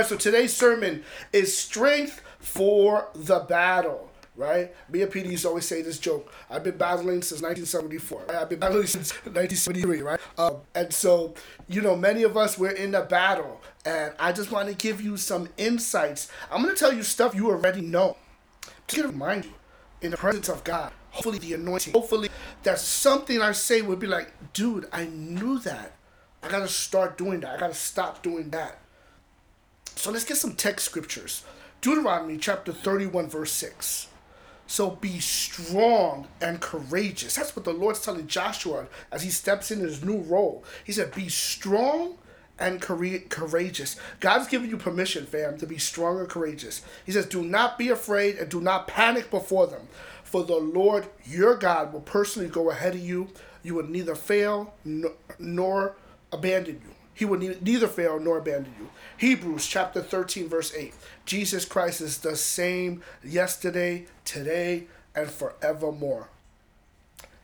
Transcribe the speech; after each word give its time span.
Right, 0.00 0.08
so 0.08 0.16
today's 0.16 0.56
sermon 0.56 1.04
is 1.30 1.54
strength 1.54 2.22
for 2.38 3.10
the 3.14 3.40
battle. 3.40 4.10
Right? 4.34 4.74
Me 4.90 5.02
and 5.02 5.12
PD 5.12 5.32
used 5.32 5.42
to 5.42 5.48
always 5.48 5.66
say 5.66 5.82
this 5.82 5.98
joke. 5.98 6.32
I've 6.48 6.64
been 6.64 6.78
battling 6.78 7.20
since 7.20 7.42
1974. 7.42 8.22
Right? 8.26 8.36
I've 8.38 8.48
been 8.48 8.60
battling 8.60 8.86
since 8.86 9.12
1973, 9.12 10.00
right? 10.00 10.18
Um, 10.38 10.62
and 10.74 10.90
so, 10.90 11.34
you 11.68 11.82
know, 11.82 11.96
many 11.96 12.22
of 12.22 12.38
us, 12.38 12.56
we're 12.56 12.70
in 12.70 12.94
a 12.94 13.02
battle. 13.02 13.60
And 13.84 14.14
I 14.18 14.32
just 14.32 14.50
want 14.50 14.70
to 14.70 14.74
give 14.74 15.02
you 15.02 15.18
some 15.18 15.50
insights. 15.58 16.30
I'm 16.50 16.62
going 16.62 16.74
to 16.74 16.80
tell 16.80 16.94
you 16.94 17.02
stuff 17.02 17.34
you 17.34 17.50
already 17.50 17.82
know. 17.82 18.16
Just 18.88 19.02
to 19.02 19.08
remind 19.08 19.44
you, 19.44 19.52
in 20.00 20.12
the 20.12 20.16
presence 20.16 20.48
of 20.48 20.64
God, 20.64 20.92
hopefully 21.10 21.36
the 21.36 21.52
anointing, 21.52 21.92
hopefully 21.92 22.30
that 22.62 22.78
something 22.78 23.42
I 23.42 23.52
say 23.52 23.82
would 23.82 23.98
be 23.98 24.06
like, 24.06 24.32
dude, 24.54 24.88
I 24.94 25.04
knew 25.04 25.58
that. 25.58 25.92
I 26.42 26.48
got 26.48 26.60
to 26.60 26.68
start 26.68 27.18
doing 27.18 27.40
that. 27.40 27.56
I 27.56 27.60
got 27.60 27.68
to 27.68 27.74
stop 27.74 28.22
doing 28.22 28.48
that. 28.48 28.78
So 30.00 30.10
let's 30.10 30.24
get 30.24 30.38
some 30.38 30.54
text 30.54 30.86
scriptures. 30.86 31.44
Deuteronomy 31.82 32.38
chapter 32.38 32.72
31, 32.72 33.28
verse 33.28 33.52
6. 33.52 34.06
So 34.66 34.92
be 34.92 35.20
strong 35.20 36.26
and 36.40 36.58
courageous. 36.58 37.34
That's 37.34 37.54
what 37.54 37.66
the 37.66 37.74
Lord's 37.74 38.00
telling 38.00 38.26
Joshua 38.26 38.86
as 39.12 39.24
he 39.24 39.28
steps 39.28 39.70
in 39.70 39.80
his 39.80 40.02
new 40.02 40.16
role. 40.22 40.64
He 40.84 40.92
said, 40.92 41.14
Be 41.14 41.28
strong 41.28 42.16
and 42.58 42.80
courageous. 42.80 43.96
God's 44.20 44.48
giving 44.48 44.70
you 44.70 44.78
permission, 44.78 45.26
fam, 45.26 45.58
to 45.58 45.66
be 45.66 45.76
strong 45.76 46.18
and 46.18 46.30
courageous. 46.30 46.80
He 47.04 47.12
says, 47.12 47.26
Do 47.26 47.42
not 47.42 47.76
be 47.76 47.90
afraid 47.90 48.36
and 48.36 48.48
do 48.48 48.62
not 48.62 48.88
panic 48.88 49.30
before 49.30 49.66
them, 49.66 49.86
for 50.24 50.44
the 50.44 50.56
Lord 50.56 51.08
your 51.26 51.56
God 51.56 51.92
will 51.92 52.00
personally 52.00 52.48
go 52.48 52.70
ahead 52.70 52.94
of 52.94 53.00
you. 53.00 53.28
You 53.62 53.74
will 53.74 53.86
neither 53.86 54.14
fail 54.14 54.72
nor 55.38 55.96
abandon 56.32 56.80
you. 56.82 56.94
He 57.14 57.24
will 57.24 57.38
neither 57.38 57.88
fail 57.88 58.18
nor 58.18 58.38
abandon 58.38 58.74
you. 58.78 58.88
Hebrews 59.18 59.66
chapter 59.66 60.00
13, 60.00 60.48
verse 60.48 60.74
8. 60.74 60.94
Jesus 61.26 61.64
Christ 61.64 62.00
is 62.00 62.18
the 62.18 62.36
same 62.36 63.02
yesterday, 63.22 64.06
today, 64.24 64.84
and 65.14 65.28
forevermore. 65.28 66.28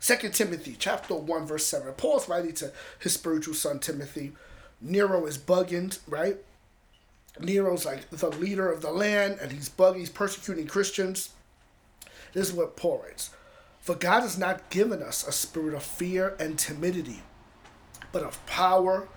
Second 0.00 0.34
Timothy 0.34 0.77
chapter 0.78 1.14
1, 1.14 1.47
verse 1.47 1.67
7. 1.67 1.92
Paul's 1.95 2.28
writing 2.28 2.55
to 2.55 2.73
his 2.98 3.14
spiritual 3.14 3.55
son 3.55 3.78
Timothy. 3.78 4.33
Nero 4.81 5.27
is 5.27 5.36
bugging, 5.36 5.98
right? 6.06 6.36
Nero's 7.41 7.84
like 7.84 8.08
the 8.11 8.30
leader 8.30 8.70
of 8.70 8.83
the 8.83 8.91
land, 8.91 9.39
and 9.41 9.53
he's 9.53 9.69
bugging, 9.69 9.98
he's 9.98 10.11
persecuting 10.11 10.67
Christians. 10.67 11.30
This 12.33 12.48
is 12.48 12.55
what 12.55 12.77
Paul 12.77 13.03
writes. 13.05 13.30
For 13.80 13.95
God 13.95 14.20
has 14.23 14.39
not 14.39 14.69
given 14.70 15.03
us 15.03 15.27
a 15.27 15.33
spirit 15.33 15.75
of 15.75 15.83
fear 15.83 16.34
and 16.39 16.58
timidity, 16.58 17.23
but 18.12 18.23
of 18.23 18.45
power, 18.47 19.08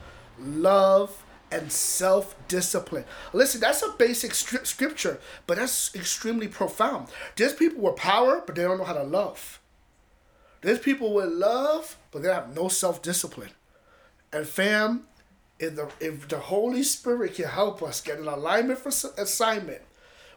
love, 0.42 1.24
and 1.52 1.72
self 1.72 2.36
discipline. 2.48 3.06
Listen, 3.34 3.62
that's 3.62 3.82
a 3.82 3.90
basic 3.98 4.34
scripture, 4.34 5.20
but 5.48 5.58
that's 5.58 5.94
extremely 5.96 6.48
profound. 6.48 7.08
There's 7.36 7.54
people 7.54 7.82
with 7.82 7.96
power, 7.96 8.44
but 8.46 8.56
they 8.56 8.64
don't 8.64 8.78
know 8.78 8.84
how 8.84 8.94
to 8.94 9.04
love. 9.04 9.60
There's 10.62 10.80
people 10.80 11.14
with 11.14 11.30
love, 11.30 11.98
but 12.12 12.22
they 12.22 12.34
have 12.34 12.56
no 12.56 12.68
self 12.68 13.02
discipline. 13.02 13.52
And 14.32 14.46
fam, 14.46 15.06
if 15.60 15.76
the, 15.76 15.90
if 16.00 16.28
the 16.28 16.40
Holy 16.40 16.84
Spirit 16.84 17.36
can 17.36 17.46
help 17.46 17.82
us 17.82 18.02
get 18.02 18.20
an 18.20 18.28
alignment 18.28 18.80
for 18.80 18.90
assignment, 18.90 19.82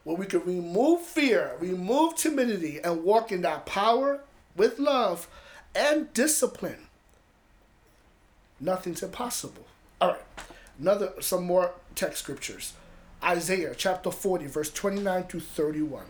where 0.04 0.16
we 0.16 0.26
can 0.26 0.44
remove 0.44 1.02
fear, 1.02 1.56
remove 1.60 2.16
timidity, 2.16 2.80
and 2.82 3.04
walk 3.04 3.30
in 3.30 3.42
that 3.42 3.66
power 3.66 4.20
with 4.56 4.78
love 4.78 5.28
and 5.74 6.12
discipline, 6.12 6.88
nothing's 8.60 9.02
impossible. 9.02 9.66
All 10.02 10.08
right, 10.08 10.20
another 10.80 11.12
some 11.20 11.44
more 11.44 11.74
text 11.94 12.24
scriptures. 12.24 12.72
Isaiah 13.22 13.72
chapter 13.76 14.10
40, 14.10 14.46
verse 14.46 14.68
29 14.68 15.28
to 15.28 15.38
31. 15.38 16.06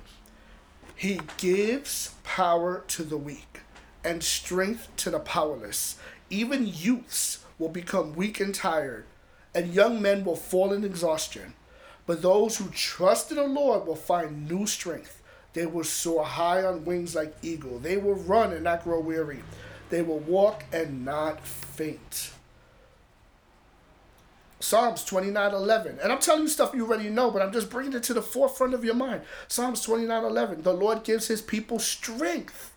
He 0.97 1.21
gives 1.37 2.15
power 2.25 2.85
to 2.89 3.03
the 3.03 3.19
weak 3.19 3.61
and 4.03 4.25
strength 4.25 4.89
to 4.97 5.11
the 5.11 5.19
powerless. 5.19 5.99
Even 6.31 6.67
youths 6.67 7.45
will 7.59 7.69
become 7.69 8.15
weak 8.15 8.41
and 8.41 8.55
tired, 8.55 9.05
and 9.55 9.75
young 9.75 10.01
men 10.01 10.25
will 10.25 10.37
fall 10.37 10.73
in 10.73 10.85
exhaustion. 10.85 11.53
But 12.07 12.23
those 12.23 12.57
who 12.57 12.71
trust 12.71 13.31
in 13.31 13.37
the 13.37 13.45
Lord 13.45 13.87
will 13.87 13.95
find 13.95 14.49
new 14.49 14.67
strength. 14.67 15.23
They 15.53 15.67
will 15.67 15.85
soar 15.85 16.25
high 16.25 16.65
on 16.65 16.87
wings 16.87 17.15
like 17.15 17.37
eagle. 17.43 17.79
They 17.79 17.99
will 17.99 18.15
run 18.15 18.55
and 18.55 18.65
not 18.65 18.85
grow 18.85 19.01
weary. 19.01 19.43
They 19.91 20.01
will 20.01 20.21
walk 20.21 20.65
and 20.73 21.05
not 21.05 21.47
faint. 21.47 22.31
Psalms 24.63 25.03
29 25.03 25.55
11. 25.55 25.99
And 26.01 26.13
I'm 26.13 26.21
telling 26.21 26.43
you 26.43 26.49
stuff 26.49 26.73
you 26.73 26.87
already 26.87 27.11
know, 27.11 27.33
but 27.33 27.43
I'm 27.43 27.53
just 27.53 27.69
bringing 27.69 27.95
it 27.95 28.05
to 28.05 28.15
the 28.15 28.23
forefront 28.23 28.75
of 28.75 28.85
your 28.85 28.95
mind. 28.95 29.23
Psalms 29.49 29.81
29 29.81 30.25
11. 30.25 30.63
The 30.63 30.73
Lord 30.73 31.03
gives 31.03 31.27
his 31.27 31.43
people 31.43 31.81
strength. 31.81 32.73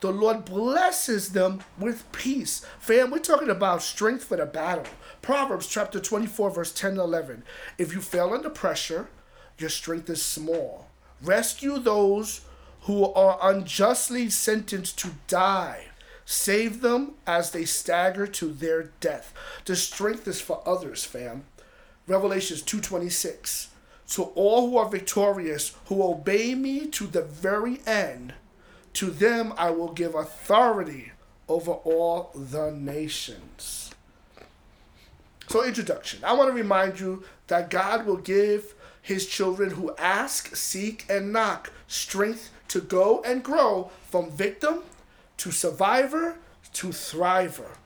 The 0.00 0.10
Lord 0.10 0.46
blesses 0.46 1.32
them 1.32 1.62
with 1.78 2.10
peace. 2.12 2.64
Fam, 2.80 3.10
we're 3.10 3.18
talking 3.18 3.50
about 3.50 3.82
strength 3.82 4.24
for 4.24 4.38
the 4.38 4.46
battle. 4.46 4.86
Proverbs 5.20 5.66
chapter 5.66 6.00
24, 6.00 6.50
verse 6.50 6.72
10 6.72 6.96
11. 6.96 7.44
If 7.76 7.92
you 7.92 8.00
fail 8.00 8.32
under 8.32 8.50
pressure, 8.50 9.08
your 9.58 9.70
strength 9.70 10.08
is 10.08 10.22
small. 10.22 10.88
Rescue 11.20 11.78
those 11.78 12.40
who 12.82 13.12
are 13.12 13.38
unjustly 13.42 14.30
sentenced 14.30 14.98
to 15.00 15.10
die. 15.28 15.88
Save 16.24 16.80
them 16.80 17.14
as 17.26 17.50
they 17.50 17.64
stagger 17.64 18.26
to 18.26 18.52
their 18.52 18.84
death. 19.00 19.34
The 19.64 19.76
strength 19.76 20.26
is 20.28 20.40
for 20.40 20.62
others, 20.66 21.04
fam. 21.04 21.44
Revelations 22.06 22.62
2:26. 22.62 23.68
To 24.14 24.24
all 24.34 24.68
who 24.68 24.76
are 24.76 24.88
victorious, 24.88 25.72
who 25.86 26.02
obey 26.02 26.54
me 26.54 26.86
to 26.88 27.06
the 27.06 27.22
very 27.22 27.80
end, 27.86 28.34
to 28.94 29.10
them 29.10 29.54
I 29.56 29.70
will 29.70 29.92
give 29.92 30.14
authority 30.14 31.12
over 31.48 31.72
all 31.72 32.30
the 32.34 32.70
nations. 32.70 33.90
So, 35.48 35.64
introduction. 35.64 36.24
I 36.24 36.32
want 36.32 36.48
to 36.48 36.54
remind 36.54 37.00
you 37.00 37.24
that 37.48 37.70
God 37.70 38.06
will 38.06 38.16
give 38.16 38.74
his 39.02 39.26
children 39.26 39.70
who 39.70 39.94
ask, 39.96 40.54
seek, 40.56 41.04
and 41.10 41.32
knock 41.32 41.70
strength 41.88 42.50
to 42.68 42.80
go 42.80 43.22
and 43.22 43.42
grow 43.42 43.90
from 44.08 44.30
victim 44.30 44.82
to 45.42 45.50
survivor 45.50 46.36
to 46.72 46.88
thriver, 46.88 47.76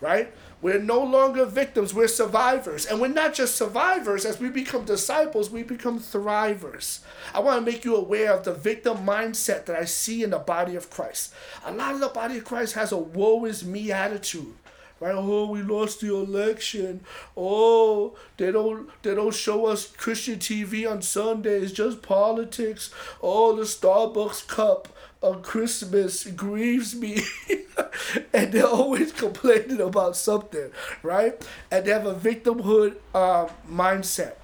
right? 0.00 0.32
We're 0.62 0.78
no 0.78 1.02
longer 1.02 1.44
victims, 1.44 1.92
we're 1.92 2.06
survivors. 2.06 2.86
And 2.86 3.00
we're 3.00 3.08
not 3.08 3.34
just 3.34 3.56
survivors, 3.56 4.24
as 4.24 4.38
we 4.38 4.48
become 4.48 4.84
disciples, 4.84 5.50
we 5.50 5.64
become 5.64 5.98
thrivers. 5.98 7.00
I 7.34 7.40
want 7.40 7.58
to 7.58 7.70
make 7.70 7.84
you 7.84 7.96
aware 7.96 8.32
of 8.32 8.44
the 8.44 8.54
victim 8.54 8.98
mindset 8.98 9.66
that 9.66 9.76
I 9.76 9.86
see 9.86 10.22
in 10.22 10.30
the 10.30 10.38
body 10.38 10.76
of 10.76 10.88
Christ. 10.88 11.34
A 11.64 11.72
lot 11.72 11.94
of 11.94 12.00
the 12.00 12.08
body 12.08 12.38
of 12.38 12.44
Christ 12.44 12.74
has 12.74 12.92
a 12.92 12.96
woe 12.96 13.44
is 13.44 13.64
me 13.64 13.90
attitude. 13.90 14.54
Right? 15.00 15.14
Oh, 15.16 15.50
we 15.50 15.60
lost 15.60 16.00
the 16.00 16.14
election. 16.14 17.00
Oh, 17.36 18.16
they 18.36 18.52
don't 18.52 18.88
they 19.02 19.14
don't 19.14 19.34
show 19.34 19.66
us 19.66 19.90
Christian 19.90 20.38
TV 20.38 20.88
on 20.88 21.02
Sundays, 21.02 21.72
just 21.72 22.00
politics. 22.00 22.90
Oh, 23.20 23.56
the 23.56 23.64
Starbucks 23.64 24.46
cup 24.46 24.88
on 25.24 25.42
Christmas 25.42 26.24
grieves 26.24 26.94
me. 26.94 27.22
and 28.32 28.52
they're 28.52 28.66
always 28.66 29.10
complaining 29.12 29.80
about 29.80 30.16
something, 30.16 30.70
right? 31.02 31.42
And 31.70 31.84
they 31.84 31.90
have 31.90 32.06
a 32.06 32.14
victimhood 32.14 32.96
uh, 33.14 33.48
mindset. 33.68 34.34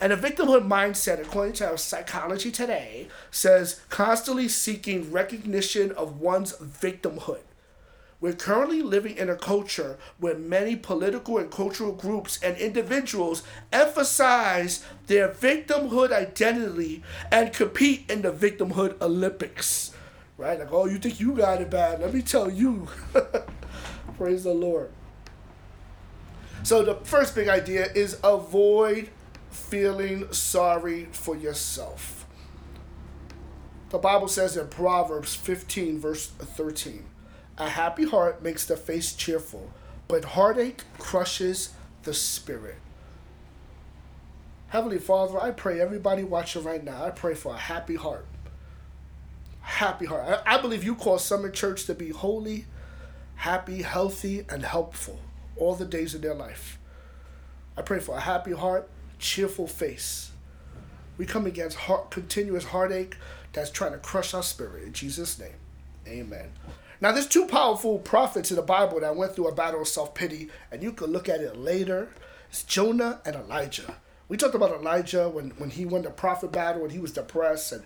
And 0.00 0.12
a 0.12 0.16
victimhood 0.16 0.66
mindset, 0.66 1.20
according 1.20 1.52
to 1.54 1.68
our 1.68 1.76
psychology 1.76 2.50
today, 2.50 3.08
says 3.30 3.80
constantly 3.88 4.48
seeking 4.48 5.12
recognition 5.12 5.92
of 5.92 6.18
one's 6.20 6.54
victimhood. 6.54 7.42
We're 8.20 8.32
currently 8.32 8.82
living 8.82 9.16
in 9.16 9.28
a 9.28 9.36
culture 9.36 9.98
where 10.18 10.36
many 10.36 10.76
political 10.76 11.38
and 11.38 11.50
cultural 11.50 11.92
groups 11.92 12.38
and 12.42 12.56
individuals 12.56 13.42
emphasize 13.72 14.84
their 15.08 15.28
victimhood 15.28 16.12
identity 16.12 17.02
and 17.32 17.52
compete 17.52 18.08
in 18.08 18.22
the 18.22 18.32
victimhood 18.32 19.00
Olympics 19.00 19.91
right? 20.36 20.58
Like, 20.58 20.72
oh, 20.72 20.86
you 20.86 20.98
think 20.98 21.20
you 21.20 21.32
got 21.32 21.60
it 21.60 21.70
bad? 21.70 22.00
Let 22.00 22.14
me 22.14 22.22
tell 22.22 22.50
you. 22.50 22.88
Praise 24.16 24.44
the 24.44 24.54
Lord. 24.54 24.90
So, 26.62 26.82
the 26.82 26.94
first 27.04 27.34
big 27.34 27.48
idea 27.48 27.86
is 27.92 28.18
avoid 28.22 29.10
feeling 29.50 30.32
sorry 30.32 31.06
for 31.12 31.36
yourself. 31.36 32.26
The 33.90 33.98
Bible 33.98 34.28
says 34.28 34.56
in 34.56 34.68
Proverbs 34.68 35.34
15, 35.34 35.98
verse 35.98 36.28
13, 36.28 37.04
a 37.58 37.68
happy 37.68 38.06
heart 38.06 38.42
makes 38.42 38.64
the 38.64 38.76
face 38.76 39.14
cheerful, 39.14 39.70
but 40.08 40.24
heartache 40.24 40.84
crushes 40.98 41.74
the 42.04 42.14
spirit. 42.14 42.76
Heavenly 44.68 44.98
Father, 44.98 45.38
I 45.38 45.50
pray 45.50 45.78
everybody 45.80 46.24
watching 46.24 46.64
right 46.64 46.82
now, 46.82 47.04
I 47.04 47.10
pray 47.10 47.34
for 47.34 47.54
a 47.54 47.58
happy 47.58 47.96
heart 47.96 48.24
happy 49.62 50.06
heart. 50.06 50.42
I, 50.46 50.56
I 50.56 50.60
believe 50.60 50.84
you 50.84 50.94
call 50.94 51.18
Summit 51.18 51.54
Church 51.54 51.86
to 51.86 51.94
be 51.94 52.10
holy, 52.10 52.66
happy, 53.36 53.82
healthy, 53.82 54.44
and 54.48 54.64
helpful 54.64 55.20
all 55.56 55.74
the 55.74 55.84
days 55.84 56.14
of 56.14 56.22
their 56.22 56.34
life. 56.34 56.78
I 57.76 57.82
pray 57.82 58.00
for 58.00 58.16
a 58.16 58.20
happy 58.20 58.52
heart, 58.52 58.88
cheerful 59.18 59.66
face. 59.66 60.32
We 61.16 61.26
come 61.26 61.46
against 61.46 61.76
heart, 61.76 62.10
continuous 62.10 62.64
heartache 62.64 63.16
that's 63.52 63.70
trying 63.70 63.92
to 63.92 63.98
crush 63.98 64.34
our 64.34 64.42
spirit. 64.42 64.84
In 64.84 64.92
Jesus' 64.92 65.38
name, 65.38 65.54
amen. 66.06 66.50
Now, 67.00 67.12
there's 67.12 67.26
two 67.26 67.46
powerful 67.46 67.98
prophets 67.98 68.50
in 68.50 68.56
the 68.56 68.62
Bible 68.62 69.00
that 69.00 69.16
went 69.16 69.34
through 69.34 69.48
a 69.48 69.54
battle 69.54 69.82
of 69.82 69.88
self 69.88 70.14
pity, 70.14 70.50
and 70.70 70.82
you 70.82 70.92
can 70.92 71.08
look 71.08 71.28
at 71.28 71.40
it 71.40 71.56
later. 71.56 72.10
It's 72.48 72.62
Jonah 72.62 73.20
and 73.24 73.34
Elijah. 73.34 73.96
We 74.28 74.36
talked 74.36 74.54
about 74.54 74.70
Elijah 74.70 75.28
when, 75.28 75.50
when 75.58 75.70
he 75.70 75.84
won 75.84 76.02
the 76.02 76.10
prophet 76.10 76.52
battle 76.52 76.82
and 76.82 76.92
he 76.92 76.98
was 76.98 77.12
depressed, 77.12 77.72
and 77.72 77.82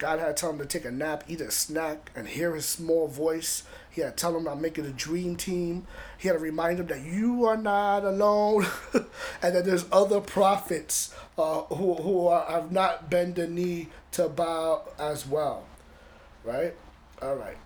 God 0.00 0.18
had 0.18 0.28
to 0.28 0.32
tell 0.32 0.50
him 0.50 0.58
to 0.58 0.64
take 0.64 0.86
a 0.86 0.90
nap, 0.90 1.24
eat 1.28 1.42
a 1.42 1.50
snack, 1.50 2.10
and 2.16 2.26
hear 2.26 2.54
his 2.54 2.64
small 2.64 3.06
voice. 3.06 3.64
He 3.90 4.00
had 4.00 4.16
to 4.16 4.20
tell 4.20 4.34
him 4.34 4.46
about 4.46 4.58
making 4.58 4.86
a 4.86 4.90
dream 4.90 5.36
team. 5.36 5.86
He 6.16 6.26
had 6.26 6.34
to 6.34 6.40
remind 6.40 6.80
him 6.80 6.86
that 6.86 7.02
you 7.02 7.44
are 7.44 7.56
not 7.56 8.02
alone, 8.02 8.66
and 9.42 9.54
that 9.54 9.66
there's 9.66 9.84
other 9.92 10.22
prophets 10.22 11.14
uh, 11.36 11.60
who, 11.64 11.96
who 11.96 12.26
are, 12.28 12.50
have 12.50 12.72
not 12.72 13.10
bent 13.10 13.36
the 13.36 13.46
knee 13.46 13.88
to 14.12 14.30
bow 14.30 14.88
as 14.98 15.26
well. 15.26 15.66
Right? 16.44 16.74
All 17.20 17.36
right. 17.36 17.58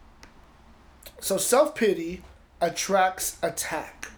So 1.20 1.36
self 1.38 1.76
pity 1.76 2.22
attracts 2.60 3.38
attack. 3.42 4.10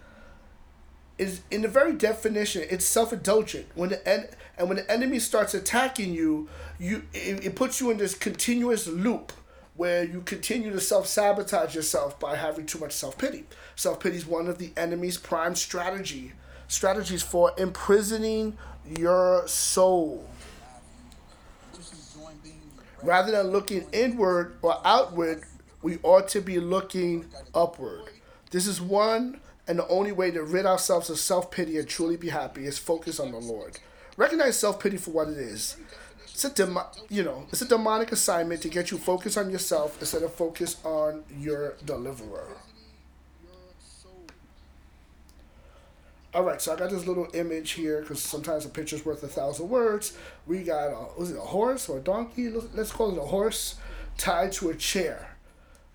Is 1.17 1.41
in 1.49 1.63
the 1.63 1.67
very 1.67 1.93
definition, 1.93 2.63
it's 2.69 2.85
self 2.85 3.11
indulgent. 3.11 3.65
When 3.73 3.89
the 3.89 4.07
en- 4.07 4.27
and 4.57 4.67
when 4.67 4.77
the 4.77 4.91
enemy 4.91 5.19
starts 5.19 5.53
attacking 5.53 6.13
you, 6.13 6.47
you 6.79 7.03
it, 7.13 7.45
it 7.45 7.55
puts 7.55 7.81
you 7.81 7.89
in 7.89 7.97
this 7.97 8.13
continuous 8.13 8.87
loop 8.87 9.31
where 9.75 10.03
you 10.03 10.21
continue 10.21 10.71
to 10.71 10.79
self 10.79 11.07
sabotage 11.07 11.75
yourself 11.75 12.19
by 12.19 12.35
having 12.35 12.65
too 12.65 12.79
much 12.79 12.91
self 12.91 13.17
pity. 13.17 13.45
Self 13.75 13.99
pity 13.99 14.17
is 14.17 14.27
one 14.27 14.47
of 14.47 14.59
the 14.59 14.71
enemy's 14.77 15.17
prime 15.17 15.55
strategy 15.55 16.33
strategies 16.67 17.23
for 17.23 17.51
imprisoning 17.57 18.57
your 18.97 19.47
soul. 19.47 20.29
Rather 23.03 23.31
than 23.31 23.47
looking 23.47 23.85
inward 23.91 24.57
or 24.61 24.79
outward, 24.83 25.43
we 25.81 25.99
ought 26.03 26.27
to 26.29 26.41
be 26.41 26.59
looking 26.59 27.25
upward. 27.53 28.01
This 28.51 28.67
is 28.67 28.81
one 28.81 29.39
and 29.67 29.79
the 29.79 29.87
only 29.87 30.11
way 30.11 30.31
to 30.31 30.43
rid 30.43 30.65
ourselves 30.65 31.09
of 31.09 31.19
self 31.19 31.51
pity 31.51 31.77
and 31.77 31.87
truly 31.87 32.17
be 32.17 32.29
happy 32.29 32.65
is 32.65 32.77
focus 32.77 33.19
on 33.19 33.31
the 33.31 33.37
Lord. 33.37 33.79
Recognize 34.15 34.57
self 34.57 34.79
pity 34.81 34.97
for 34.97 35.11
what 35.11 35.27
it 35.27 35.37
is. 35.37 35.77
It's 36.31 36.45
a 36.45 36.49
dem- 36.49 36.77
you 37.09 37.23
know 37.23 37.47
it's 37.51 37.61
a 37.61 37.67
demonic 37.67 38.11
assignment 38.11 38.61
to 38.61 38.69
get 38.69 38.91
you 38.91 38.97
focused 38.97 39.37
on 39.37 39.49
yourself 39.49 39.97
instead 39.99 40.23
of 40.23 40.33
focus 40.33 40.77
on 40.83 41.23
your 41.39 41.75
deliverer. 41.85 42.47
All 46.33 46.43
right, 46.43 46.61
so 46.61 46.73
I 46.73 46.75
got 46.75 46.91
this 46.91 47.07
little 47.07 47.27
image 47.33 47.71
here 47.71 48.01
because 48.01 48.21
sometimes 48.21 48.65
a 48.65 48.69
picture's 48.69 49.03
worth 49.03 49.23
a 49.23 49.27
thousand 49.27 49.69
words. 49.69 50.15
We 50.45 50.61
got 50.61 50.89
a, 50.89 51.19
was 51.19 51.31
it 51.31 51.37
a 51.37 51.41
horse 51.41 51.89
or 51.89 51.97
a 51.97 52.01
donkey? 52.01 52.49
Let's 52.49 52.91
call 52.91 53.11
it 53.11 53.17
a 53.17 53.25
horse 53.25 53.75
tied 54.17 54.51
to 54.53 54.69
a 54.69 54.75
chair. 54.75 55.36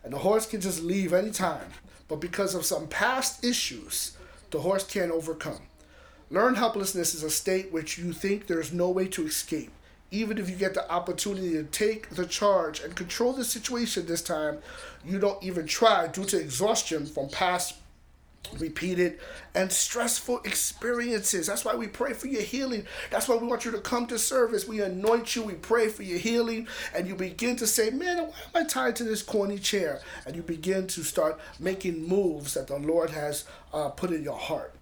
And 0.05 0.13
the 0.13 0.19
horse 0.19 0.47
can 0.47 0.61
just 0.61 0.83
leave 0.83 1.13
anytime. 1.13 1.67
But 2.09 2.21
because 2.21 2.55
of 2.55 2.65
some 2.65 2.89
past 2.89 3.45
issues, 3.45 4.17
the 4.51 4.61
horse 4.61 4.85
can't 4.85 5.11
overcome. 5.11 5.61
Learned 6.31 6.57
helplessness 6.57 7.15
is 7.15 7.23
a 7.23 7.31
state 7.31 7.73
which 7.73 7.99
you 7.99 8.13
think 8.13 8.47
there's 8.47 8.73
no 8.73 8.91
way 8.91 9.07
to 9.09 9.27
escape. 9.27 9.71
Even 10.11 10.39
if 10.39 10.51
you 10.51 10.57
get 10.57 10.75
the 10.75 10.91
opportunity 10.91 11.53
to 11.53 11.65
take 11.65 12.11
the 12.11 12.27
charge 12.27 12.81
and 12.81 12.95
control 12.95 13.33
the 13.33 13.45
situation 13.45 14.07
this 14.07 14.23
time, 14.23 14.59
you 15.05 15.19
don't 15.19 15.43
even 15.43 15.67
try 15.67 16.07
due 16.07 16.25
to 16.25 16.39
exhaustion 16.39 17.07
from 17.07 17.29
past 17.29 17.75
repeated 18.59 19.19
and 19.55 19.71
stressful 19.73 20.41
experiences. 20.45 21.47
That's 21.47 21.65
why 21.65 21.75
we 21.75 21.87
pray 21.87 22.13
for 22.13 22.27
your 22.27 22.43
healing. 22.43 22.87
That's 23.11 23.29
why 23.29 23.37
we 23.37 23.47
want 23.47 23.65
you 23.65 23.71
to 23.73 23.81
come 23.81 24.07
to 24.07 24.19
service. 24.19 24.67
We 24.67 24.81
anoint 24.81 25.35
you, 25.35 25.43
we 25.43 25.55
pray 25.55 25.89
for 25.89 26.03
your 26.03 26.19
healing, 26.19 26.69
and 26.95 27.07
you 27.07 27.15
begin 27.15 27.57
to 27.57 27.67
say, 27.67 27.91
Man, 27.91 28.19
why 28.19 28.25
am 28.25 28.33
I 28.55 28.65
tied 28.65 28.97
to 28.97 29.05
this 29.05 29.23
corny 29.23 29.59
chair? 29.59 30.01
And 30.27 30.37
you 30.37 30.43
begin 30.43 30.87
to 30.89 31.03
start 31.03 31.41
making 31.59 32.07
moves 32.07 32.55
that 32.55 32.67
the 32.67 32.79
Lord 32.79 33.11
has 33.11 33.45
uh, 33.73 33.89
put 33.91 34.11
in 34.11 34.23
your 34.23 34.39
heart. 34.39 34.75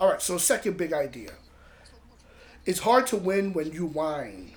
All 0.00 0.08
right, 0.08 0.22
so 0.22 0.38
second 0.38 0.76
big 0.76 0.92
idea. 0.92 1.32
It's 2.64 2.80
hard 2.80 3.06
to 3.08 3.16
win 3.16 3.52
when 3.52 3.72
you 3.72 3.86
whine. 3.86 4.52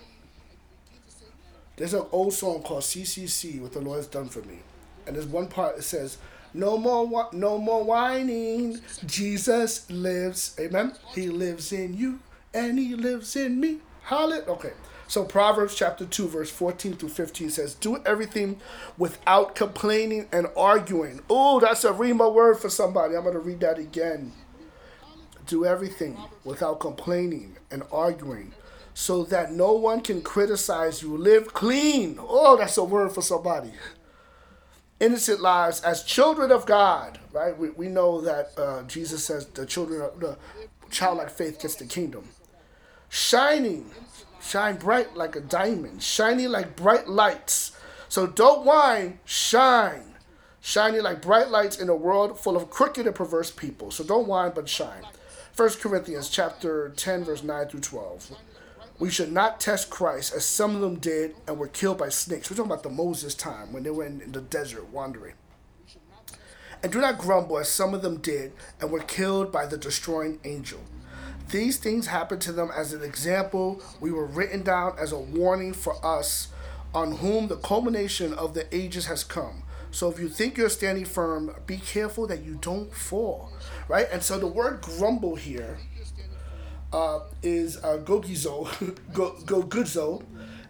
There's 1.75 1.93
an 1.93 2.05
old 2.11 2.33
song 2.33 2.61
called 2.61 2.83
CCC, 2.83 3.59
What 3.59 3.73
the 3.73 3.81
Lord 3.81 3.97
Has 3.97 4.07
Done 4.07 4.29
For 4.29 4.41
Me. 4.43 4.59
And 5.07 5.15
there's 5.15 5.25
one 5.25 5.47
part 5.47 5.75
that 5.75 5.83
says, 5.83 6.17
no 6.53 6.77
more, 6.77 7.29
no 7.31 7.57
more 7.57 7.83
whining. 7.83 8.79
Jesus 9.05 9.89
lives. 9.89 10.55
Amen. 10.59 10.93
He 11.13 11.27
lives 11.27 11.71
in 11.71 11.95
you, 11.95 12.19
and 12.53 12.77
He 12.77 12.95
lives 12.95 13.35
in 13.35 13.59
me. 13.59 13.79
Hallelujah. 14.03 14.45
Okay. 14.49 14.73
So 15.07 15.25
Proverbs 15.25 15.75
chapter 15.75 16.05
2, 16.05 16.27
verse 16.27 16.49
14 16.49 16.93
through 16.93 17.09
15 17.09 17.49
says, 17.49 17.75
Do 17.75 18.01
everything 18.05 18.59
without 18.97 19.53
complaining 19.53 20.27
and 20.31 20.47
arguing. 20.57 21.21
Oh, 21.29 21.59
that's 21.59 21.83
a 21.83 21.91
Rhema 21.91 22.33
word 22.33 22.57
for 22.57 22.69
somebody. 22.69 23.15
I'm 23.15 23.23
going 23.23 23.35
to 23.35 23.39
read 23.39 23.59
that 23.59 23.77
again. 23.77 24.31
Do 25.45 25.65
everything 25.65 26.17
without 26.43 26.79
complaining 26.79 27.57
and 27.69 27.83
arguing 27.91 28.53
so 28.93 29.23
that 29.25 29.51
no 29.51 29.73
one 29.73 30.01
can 30.01 30.21
criticize 30.21 31.01
you. 31.01 31.17
Live 31.17 31.53
clean. 31.53 32.17
Oh, 32.19 32.55
that's 32.57 32.77
a 32.77 32.83
word 32.83 33.11
for 33.11 33.21
somebody 33.21 33.71
innocent 35.03 35.41
lives 35.41 35.81
as 35.81 36.03
children 36.03 36.51
of 36.51 36.65
God, 36.65 37.19
right? 37.33 37.57
We, 37.57 37.71
we 37.71 37.87
know 37.89 38.21
that 38.21 38.51
uh, 38.57 38.83
Jesus 38.83 39.25
says 39.25 39.45
the 39.47 39.65
children 39.65 40.01
of 40.01 40.19
the 40.19 40.37
childlike 40.89 41.29
faith 41.29 41.61
gets 41.61 41.75
the 41.75 41.85
kingdom. 41.85 42.29
Shining, 43.09 43.91
shine 44.41 44.77
bright 44.77 45.15
like 45.15 45.35
a 45.35 45.41
diamond, 45.41 46.01
shining 46.01 46.49
like 46.49 46.75
bright 46.75 47.07
lights. 47.07 47.77
So 48.07 48.27
don't 48.27 48.65
whine, 48.65 49.19
shine. 49.25 50.15
Shining 50.61 51.03
like 51.03 51.21
bright 51.21 51.49
lights 51.49 51.77
in 51.77 51.89
a 51.89 51.95
world 51.95 52.39
full 52.39 52.55
of 52.55 52.69
crooked 52.69 53.05
and 53.05 53.13
perverse 53.13 53.51
people. 53.51 53.91
So 53.91 54.05
don't 54.05 54.27
whine, 54.27 54.53
but 54.55 54.69
shine. 54.69 55.03
1 55.57 55.69
Corinthians 55.81 56.29
chapter 56.29 56.93
10, 56.95 57.25
verse 57.25 57.43
9 57.43 57.67
through 57.67 57.81
12. 57.81 58.31
We 58.99 59.09
should 59.09 59.31
not 59.31 59.59
test 59.59 59.89
Christ 59.89 60.33
as 60.33 60.45
some 60.45 60.75
of 60.75 60.81
them 60.81 60.95
did 60.95 61.35
and 61.47 61.57
were 61.57 61.67
killed 61.67 61.97
by 61.97 62.09
snakes. 62.09 62.49
We're 62.49 62.57
talking 62.57 62.71
about 62.71 62.83
the 62.83 62.89
Moses 62.89 63.33
time 63.33 63.73
when 63.73 63.83
they 63.83 63.89
were 63.89 64.05
in 64.05 64.31
the 64.31 64.41
desert 64.41 64.89
wandering. 64.89 65.33
And 66.83 66.91
do 66.91 67.01
not 67.01 67.17
grumble 67.17 67.57
as 67.57 67.69
some 67.69 67.93
of 67.93 68.01
them 68.01 68.17
did 68.17 68.51
and 68.79 68.91
were 68.91 68.99
killed 68.99 69.51
by 69.51 69.65
the 69.65 69.77
destroying 69.77 70.39
angel. 70.43 70.81
These 71.49 71.77
things 71.77 72.07
happened 72.07 72.41
to 72.41 72.51
them 72.51 72.69
as 72.75 72.93
an 72.93 73.03
example. 73.03 73.81
We 73.99 74.11
were 74.11 74.25
written 74.25 74.63
down 74.63 74.95
as 74.99 75.11
a 75.11 75.19
warning 75.19 75.73
for 75.73 76.03
us 76.05 76.49
on 76.93 77.17
whom 77.17 77.47
the 77.47 77.57
culmination 77.57 78.33
of 78.33 78.53
the 78.53 78.73
ages 78.75 79.07
has 79.07 79.23
come. 79.23 79.63
So 79.91 80.09
if 80.09 80.19
you 80.19 80.27
think 80.27 80.57
you're 80.57 80.69
standing 80.69 81.05
firm, 81.05 81.55
be 81.67 81.77
careful 81.77 82.27
that 82.27 82.43
you 82.43 82.55
don't 82.55 82.93
fall. 82.93 83.51
Right? 83.87 84.07
And 84.11 84.23
so 84.23 84.39
the 84.39 84.47
word 84.47 84.81
grumble 84.81 85.35
here 85.35 85.77
uh, 86.93 87.19
is 87.41 87.77
uh, 87.77 87.97
gogizo, 88.03 88.65
go, 89.13 89.31
gogudzo, 89.45 90.23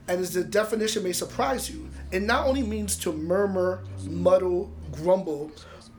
and 0.07 0.19
as 0.21 0.33
the 0.33 0.43
definition 0.43 1.03
may 1.03 1.11
surprise 1.11 1.69
you, 1.69 1.89
it 2.11 2.21
not 2.21 2.47
only 2.47 2.63
means 2.63 2.95
to 2.97 3.11
murmur, 3.11 3.83
muddle, 4.03 4.71
grumble, 4.91 5.51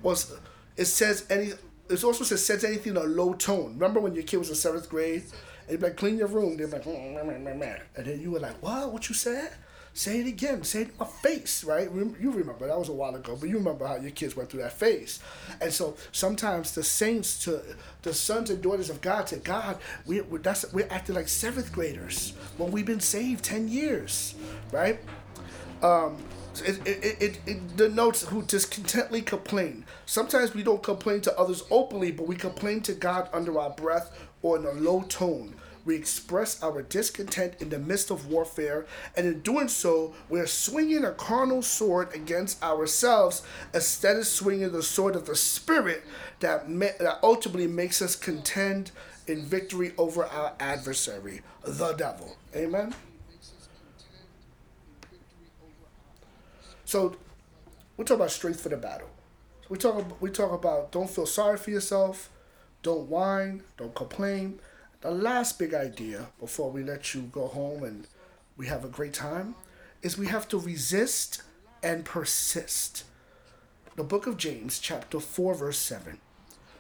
was 0.03 0.35
it 0.77 0.87
says 0.87 1.27
any. 1.31 1.53
It 1.89 2.03
also 2.03 2.25
says 2.25 2.45
says 2.45 2.65
anything 2.65 2.93
in 2.93 2.97
a 2.97 3.05
low 3.05 3.35
tone. 3.35 3.75
Remember 3.75 4.01
when 4.01 4.15
your 4.15 4.25
kid 4.25 4.39
was 4.39 4.49
in 4.49 4.55
seventh 4.55 4.89
grade, 4.89 5.23
and 5.63 5.71
you'd 5.71 5.81
be 5.81 5.87
like, 5.87 5.97
clean 5.97 6.17
your 6.17 6.29
room. 6.29 6.57
They're 6.57 6.67
like, 6.67 6.85
mm, 6.85 7.15
mm, 7.15 7.45
mm, 7.45 7.81
and 7.97 8.07
then 8.07 8.21
you 8.21 8.31
were 8.31 8.41
like, 8.41 8.63
what? 8.63 8.93
What 8.93 9.09
you 9.09 9.15
said? 9.15 9.53
Say 9.97 10.19
it 10.19 10.27
again. 10.27 10.65
Say 10.65 10.83
it 10.83 10.89
in 10.89 10.95
my 10.99 11.07
face, 11.07 11.63
right? 11.63 11.89
You 11.95 12.33
remember 12.33 12.67
that 12.67 12.77
was 12.77 12.89
a 12.89 12.93
while 12.93 13.15
ago, 13.15 13.37
but 13.39 13.49
you 13.49 13.59
remember 13.59 13.87
how 13.87 13.95
your 13.95 14.11
kids 14.11 14.35
went 14.35 14.51
through 14.51 14.63
that 14.63 14.73
phase. 14.73 15.21
And 15.61 15.73
so 15.73 15.97
sometimes 16.11 16.75
the 16.75 16.83
saints 16.83 17.39
to 17.45 17.63
the 18.03 18.13
sons 18.13 18.51
and 18.51 18.61
daughters 18.61 18.91
of 18.91 19.01
God 19.01 19.29
to 19.29 19.37
God, 19.37 19.79
we 20.05 20.21
we're, 20.21 20.39
that's 20.39 20.71
we're 20.73 20.89
acting 20.91 21.15
like 21.15 21.29
seventh 21.29 21.73
graders 21.73 22.33
when 22.57 22.73
we've 22.73 22.85
been 22.85 22.99
saved 22.99 23.45
ten 23.45 23.69
years, 23.69 24.35
right? 24.73 24.99
Um, 25.81 26.17
it, 26.65 26.87
it, 26.87 27.23
it, 27.23 27.41
it 27.47 27.77
denotes 27.77 28.23
who 28.23 28.43
discontently 28.43 29.25
complain. 29.25 29.85
Sometimes 30.07 30.55
we 30.55 30.65
don't 30.65 30.83
complain 30.83 31.21
to 31.23 31.39
others 31.39 31.63
openly, 31.71 32.11
but 32.11 32.27
we 32.27 32.35
complain 32.35 32.81
to 32.83 32.95
God 32.95 33.29
under 33.33 33.59
our 33.61 33.71
breath 33.71 34.11
or 34.43 34.57
in 34.57 34.65
a 34.65 34.73
low 34.73 35.03
tone 35.03 35.55
we 35.85 35.97
express 35.97 36.63
our 36.63 36.83
discontent 36.83 37.55
in 37.61 37.69
the 37.69 37.79
midst 37.79 38.11
of 38.11 38.27
warfare, 38.27 38.87
and 39.17 39.27
in 39.27 39.41
doing 39.41 39.69
so, 39.69 40.15
we 40.29 40.41
are 40.41 40.47
swinging 40.47 41.05
a 41.05 41.13
carnal 41.13 41.63
sword 41.63 42.15
against 42.15 42.63
ourselves 42.63 43.43
instead 43.75 44.17
of 44.17 44.27
swinging 44.27 44.73
the 44.73 44.83
sword 44.83 45.15
of 45.15 45.27
the 45.27 45.37
Spirit 45.37 46.03
that, 46.41 46.67
that 46.79 47.19
ultimately 47.23 47.67
makes 47.67 48.01
us 48.01 48.17
contend 48.17 48.91
in 49.27 49.45
victory 49.45 49.93
over 49.99 50.25
our 50.25 50.53
adversary, 50.59 51.43
the 51.65 51.93
devil. 51.93 52.37
Amen? 52.55 52.95
So, 56.85 57.17
we 57.97 58.05
talk 58.05 58.17
about 58.17 58.31
strength 58.31 58.61
for 58.61 58.69
the 58.69 58.77
battle. 58.77 59.09
we 59.69 59.79
talk, 59.79 60.21
we 60.21 60.31
talk 60.31 60.53
about 60.53 60.93
don't 60.93 61.09
feel 61.09 61.27
sorry 61.27 61.57
for 61.57 61.71
yourself, 61.71 62.31
don't 62.83 63.09
whine, 63.09 63.63
don't 63.77 63.95
complain 63.95 64.61
The 65.05 65.11
last 65.11 65.59
big 65.59 65.75
idea 65.75 66.29
before 66.41 66.71
we 66.71 66.83
let 66.83 67.13
you 67.13 67.29
go 67.31 67.47
home 67.47 67.85
and 67.85 68.07
we 68.57 68.69
have 68.69 68.87
a 68.87 68.89
great 68.89 69.13
time 69.13 69.55
is 70.01 70.17
we 70.17 70.29
have 70.29 70.49
to 70.49 70.59
resist 70.59 71.43
and 71.83 72.07
persist. 72.07 73.05
The 73.97 74.03
book 74.03 74.27
of 74.27 74.39
James, 74.39 74.79
chapter 74.79 75.21
4, 75.21 75.57
verse 75.57 75.77
7. 75.77 76.21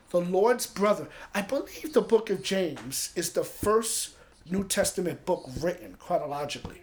The 0.08 0.22
Lord's 0.22 0.66
brother. 0.66 1.08
I 1.34 1.42
believe 1.42 1.92
the 1.92 2.00
book 2.00 2.30
of 2.30 2.42
James 2.42 3.12
is 3.14 3.32
the 3.32 3.44
first 3.44 4.14
New 4.50 4.64
Testament 4.64 5.26
book 5.26 5.44
written 5.60 5.96
chronologically. 5.98 6.80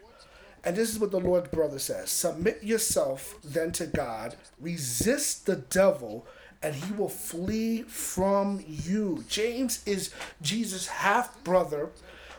And 0.64 0.76
this 0.76 0.92
is 0.92 1.00
what 1.00 1.10
the 1.10 1.20
Lord's 1.20 1.50
brother 1.50 1.80
says 1.80 2.12
Submit 2.12 2.64
yourself 2.64 3.40
then 3.44 3.72
to 3.72 3.88
God, 3.88 4.36
resist 4.60 5.48
the 5.48 5.56
devil, 5.56 6.28
and 6.64 6.76
he 6.76 6.94
will 6.94 7.10
flee 7.10 7.82
from 7.84 8.64
you. 8.68 9.24
James 9.28 9.82
is 9.86 10.14
Jesus' 10.42 10.88
half 10.88 11.44
brother 11.44 11.90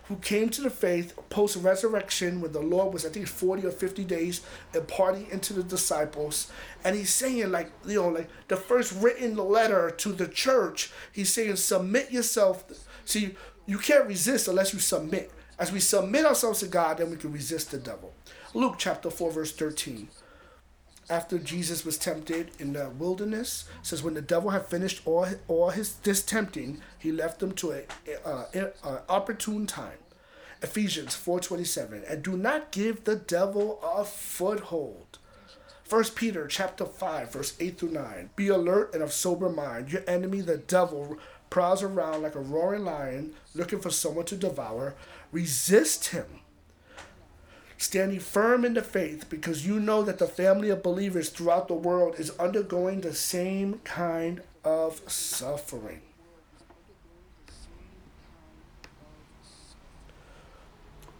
who 0.04 0.16
came 0.16 0.48
to 0.50 0.60
the 0.60 0.70
faith 0.70 1.18
post 1.30 1.56
resurrection 1.56 2.40
when 2.40 2.52
the 2.52 2.60
Lord 2.60 2.92
was, 2.92 3.06
I 3.06 3.08
think, 3.08 3.28
40 3.28 3.66
or 3.66 3.70
50 3.70 4.04
days 4.04 4.40
imparting 4.74 5.28
into 5.30 5.52
the 5.52 5.62
disciples. 5.62 6.50
And 6.84 6.96
he's 6.96 7.10
saying, 7.10 7.50
like, 7.50 7.70
you 7.86 8.02
know, 8.02 8.08
like 8.08 8.28
the 8.48 8.56
first 8.56 8.92
written 9.00 9.36
letter 9.36 9.90
to 9.90 10.12
the 10.12 10.28
church, 10.28 10.92
he's 11.12 11.32
saying, 11.32 11.56
submit 11.56 12.10
yourself. 12.10 12.64
See, 13.04 13.36
you 13.66 13.78
can't 13.78 14.06
resist 14.06 14.48
unless 14.48 14.72
you 14.72 14.80
submit. 14.80 15.30
As 15.58 15.70
we 15.70 15.80
submit 15.80 16.26
ourselves 16.26 16.60
to 16.60 16.66
God, 16.66 16.98
then 16.98 17.10
we 17.10 17.16
can 17.16 17.32
resist 17.32 17.70
the 17.70 17.78
devil. 17.78 18.12
Luke 18.54 18.74
chapter 18.78 19.10
4, 19.10 19.30
verse 19.30 19.52
13 19.52 20.08
after 21.12 21.38
Jesus 21.38 21.84
was 21.84 21.98
tempted 21.98 22.52
in 22.58 22.72
the 22.72 22.88
wilderness 22.88 23.66
says 23.82 24.02
when 24.02 24.14
the 24.14 24.22
devil 24.22 24.48
had 24.48 24.66
finished 24.66 25.02
all 25.04 25.26
all 25.46 25.68
his 25.68 25.96
this 25.96 26.22
tempting, 26.22 26.80
he 26.98 27.12
left 27.12 27.38
them 27.38 27.52
to 27.52 27.72
a, 27.72 27.82
a, 28.24 28.70
a 28.82 29.02
opportune 29.10 29.66
time. 29.66 29.98
Ephesians 30.62 31.14
4:27 31.14 32.10
and 32.10 32.22
do 32.22 32.34
not 32.34 32.72
give 32.72 33.04
the 33.04 33.16
devil 33.16 33.78
a 33.84 34.06
foothold. 34.06 35.18
1 35.86 36.04
Peter 36.14 36.46
chapter 36.46 36.86
5 36.86 37.30
verse 37.30 37.54
8 37.60 37.78
through 37.78 37.90
9. 37.90 38.30
Be 38.34 38.48
alert 38.48 38.94
and 38.94 39.02
of 39.02 39.12
sober 39.12 39.50
mind. 39.50 39.92
Your 39.92 40.08
enemy 40.08 40.40
the 40.40 40.56
devil 40.56 41.18
prowls 41.50 41.82
around 41.82 42.22
like 42.22 42.34
a 42.34 42.40
roaring 42.40 42.86
lion 42.86 43.34
looking 43.54 43.80
for 43.80 43.90
someone 43.90 44.24
to 44.24 44.36
devour. 44.36 44.94
Resist 45.30 46.06
him 46.06 46.40
standing 47.82 48.20
firm 48.20 48.64
in 48.64 48.74
the 48.74 48.82
faith 48.82 49.28
because 49.28 49.66
you 49.66 49.80
know 49.80 50.02
that 50.02 50.18
the 50.18 50.26
family 50.26 50.70
of 50.70 50.82
believers 50.82 51.30
throughout 51.30 51.68
the 51.68 51.74
world 51.74 52.14
is 52.18 52.30
undergoing 52.38 53.00
the 53.00 53.14
same 53.14 53.80
kind 53.84 54.40
of 54.64 55.00
suffering. 55.10 56.00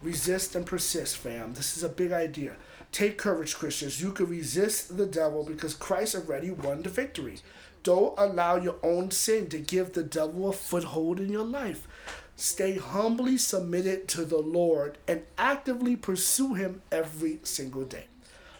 Resist 0.01 0.55
and 0.55 0.65
persist, 0.65 1.17
fam. 1.17 1.53
This 1.53 1.77
is 1.77 1.83
a 1.83 1.89
big 1.89 2.11
idea. 2.11 2.55
Take 2.91 3.17
courage, 3.17 3.55
Christians. 3.55 4.01
You 4.01 4.11
can 4.11 4.27
resist 4.27 4.97
the 4.97 5.05
devil 5.05 5.43
because 5.43 5.73
Christ 5.73 6.15
already 6.15 6.51
won 6.51 6.81
the 6.81 6.89
victory. 6.89 7.39
Don't 7.83 8.13
allow 8.17 8.55
your 8.55 8.75
own 8.83 9.11
sin 9.11 9.47
to 9.49 9.59
give 9.59 9.93
the 9.93 10.03
devil 10.03 10.49
a 10.49 10.53
foothold 10.53 11.19
in 11.19 11.29
your 11.29 11.45
life. 11.45 11.87
Stay 12.35 12.77
humbly 12.77 13.37
submitted 13.37 14.07
to 14.09 14.25
the 14.25 14.39
Lord 14.39 14.97
and 15.07 15.23
actively 15.37 15.95
pursue 15.95 16.55
Him 16.55 16.81
every 16.91 17.39
single 17.43 17.83
day. 17.83 18.05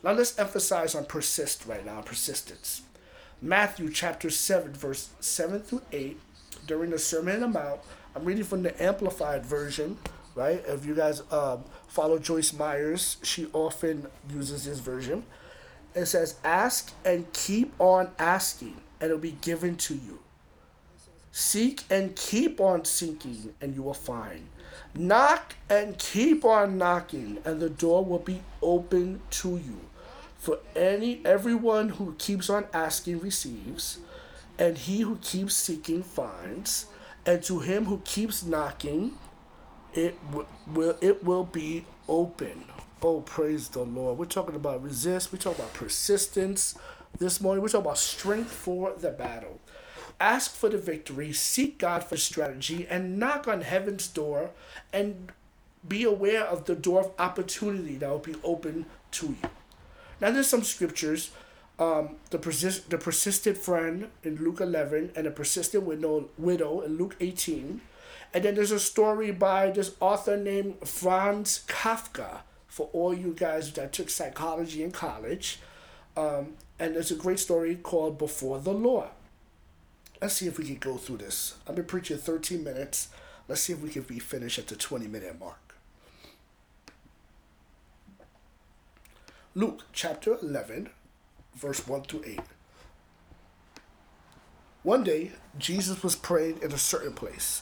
Now 0.04 0.12
let's 0.12 0.38
emphasize 0.38 0.96
on 0.96 1.06
persist 1.06 1.66
right 1.66 1.86
now, 1.86 2.02
persistence. 2.02 2.84
Matthew 3.42 3.90
chapter 3.90 4.30
7, 4.30 4.74
verse 4.74 5.10
7 5.20 5.62
through 5.62 5.82
8, 5.92 6.20
during 6.68 6.92
the 6.92 7.00
Sermon 7.00 7.36
on 7.36 7.42
the 7.42 7.60
Mount, 7.60 7.82
I'm 8.16 8.26
reading 8.26 8.44
from 8.44 8.64
the 8.64 8.82
Amplified 8.82 9.46
Version, 9.46 9.98
right? 10.36 10.64
If 10.68 10.86
you 10.86 10.96
guys 10.96 11.22
um, 11.32 11.64
follow 11.88 12.20
Joyce 12.20 12.54
Myers, 12.54 13.18
she 13.24 13.48
often 13.54 14.08
uses 14.34 14.66
this 14.66 14.80
version. 14.80 15.26
It 15.96 16.06
says, 16.06 16.36
Ask 16.44 16.94
and 17.04 17.32
keep 17.34 17.74
on 17.80 18.12
asking, 18.20 18.78
and 19.02 19.10
it'll 19.10 19.18
be 19.18 19.38
given 19.42 19.76
to 19.78 19.96
you. 19.96 20.20
Seek 21.36 21.82
and 21.90 22.16
keep 22.16 22.62
on 22.62 22.86
seeking, 22.86 23.56
and 23.60 23.76
you 23.76 23.82
will 23.82 23.96
find. 23.96 24.50
Knock 24.94 25.56
and 25.68 25.98
keep 25.98 26.46
on 26.46 26.78
knocking, 26.78 27.40
and 27.44 27.60
the 27.60 27.72
door 27.72 28.06
will 28.06 28.20
be 28.20 28.44
open 28.62 29.20
to 29.32 29.58
you. 29.58 29.80
For 30.38 30.60
any 30.76 31.26
everyone 31.26 31.90
who 31.90 32.14
keeps 32.20 32.52
on 32.52 32.68
asking 32.72 33.20
receives, 33.20 33.98
and 34.60 34.78
he 34.78 35.02
who 35.02 35.16
keeps 35.24 35.56
seeking 35.56 36.04
finds, 36.04 36.86
and 37.26 37.42
to 37.46 37.62
him 37.62 37.86
who 37.86 38.04
keeps 38.06 38.44
knocking, 38.44 39.18
it 39.96 40.16
w- 40.28 40.46
will 40.68 40.98
it 41.02 41.24
will 41.24 41.46
be 41.46 41.84
open. 42.08 42.66
Oh, 43.02 43.22
praise 43.22 43.70
the 43.70 43.82
Lord. 43.82 44.20
We're 44.20 44.26
talking 44.26 44.56
about 44.56 44.84
resist. 44.84 45.34
We're 45.34 45.40
talking 45.40 45.62
about 45.62 45.74
persistence 45.74 46.78
this 47.18 47.42
morning. 47.42 47.64
We're 47.64 47.70
talking 47.70 47.88
about 47.88 47.98
strength 47.98 48.52
for 48.52 48.94
the 48.96 49.10
battle 49.10 49.60
ask 50.20 50.54
for 50.54 50.70
the 50.70 50.78
victory, 50.78 51.34
seek 51.34 51.78
God 51.78 52.04
for 52.04 52.18
strategy, 52.18 52.88
and 52.90 53.18
knock 53.18 53.48
on 53.48 53.62
heaven's 53.62 54.08
door 54.08 54.52
and 54.92 55.32
be 55.88 56.04
aware 56.04 56.44
of 56.44 56.66
the 56.66 56.76
door 56.76 57.02
of 57.02 57.12
opportunity 57.20 57.96
that 57.96 58.10
will 58.10 58.20
be 58.20 58.36
open 58.44 58.86
to 59.12 59.28
you. 59.28 59.50
Now, 60.22 60.32
there's 60.32 60.48
some 60.48 60.64
scriptures. 60.64 61.32
Um, 61.80 62.18
the, 62.30 62.38
persist, 62.38 62.92
the 62.92 63.00
persistent 63.00 63.58
friend 63.58 64.10
in 64.24 64.36
Luke 64.36 64.62
11 64.62 65.14
and 65.16 65.26
the 65.26 65.32
persistent 65.32 65.84
widow, 65.84 66.30
widow 66.38 66.82
in 66.82 66.98
Luke 66.98 67.16
18. 67.20 67.82
And 68.34 68.44
then 68.44 68.56
there's 68.56 68.72
a 68.72 68.80
story 68.80 69.32
by 69.32 69.72
this 69.72 69.96
author 70.00 70.38
named 70.38 70.88
Franz 70.88 71.64
Kafka 71.68 72.42
for 72.68 72.90
all 72.94 73.14
you 73.14 73.34
guys 73.36 73.72
that 73.74 73.92
took 73.92 74.10
psychology 74.10 74.84
in 74.84 74.92
college. 74.92 75.60
Um, 76.16 76.54
and 76.80 76.96
there's 76.96 77.12
a 77.12 77.16
great 77.16 77.40
story 77.40 77.76
called 77.76 78.18
Before 78.18 78.60
the 78.60 78.74
Law. 78.74 79.10
Let's 80.24 80.36
see 80.36 80.48
if 80.48 80.58
we 80.58 80.64
can 80.64 80.78
go 80.78 80.96
through 80.96 81.18
this. 81.18 81.56
I've 81.68 81.76
been 81.76 81.84
preaching 81.84 82.18
13 82.18 82.64
minutes. 82.64 83.10
Let's 83.50 83.60
see 83.60 83.74
if 83.74 83.82
we 83.82 83.90
can 83.90 84.04
be 84.04 84.20
finished 84.20 84.58
at 84.58 84.68
the 84.68 84.78
20 84.78 85.06
minute 85.06 85.38
mark. 85.38 85.76
Luke 89.54 89.84
chapter 89.92 90.38
11, 90.42 90.92
verse 91.54 91.86
1 91.86 92.04
through 92.04 92.24
8. 92.26 92.40
One 94.84 95.04
day, 95.04 95.34
Jesus 95.58 96.02
was 96.02 96.16
praying 96.16 96.60
in 96.62 96.72
a 96.72 96.78
certain 96.78 97.12
place. 97.12 97.62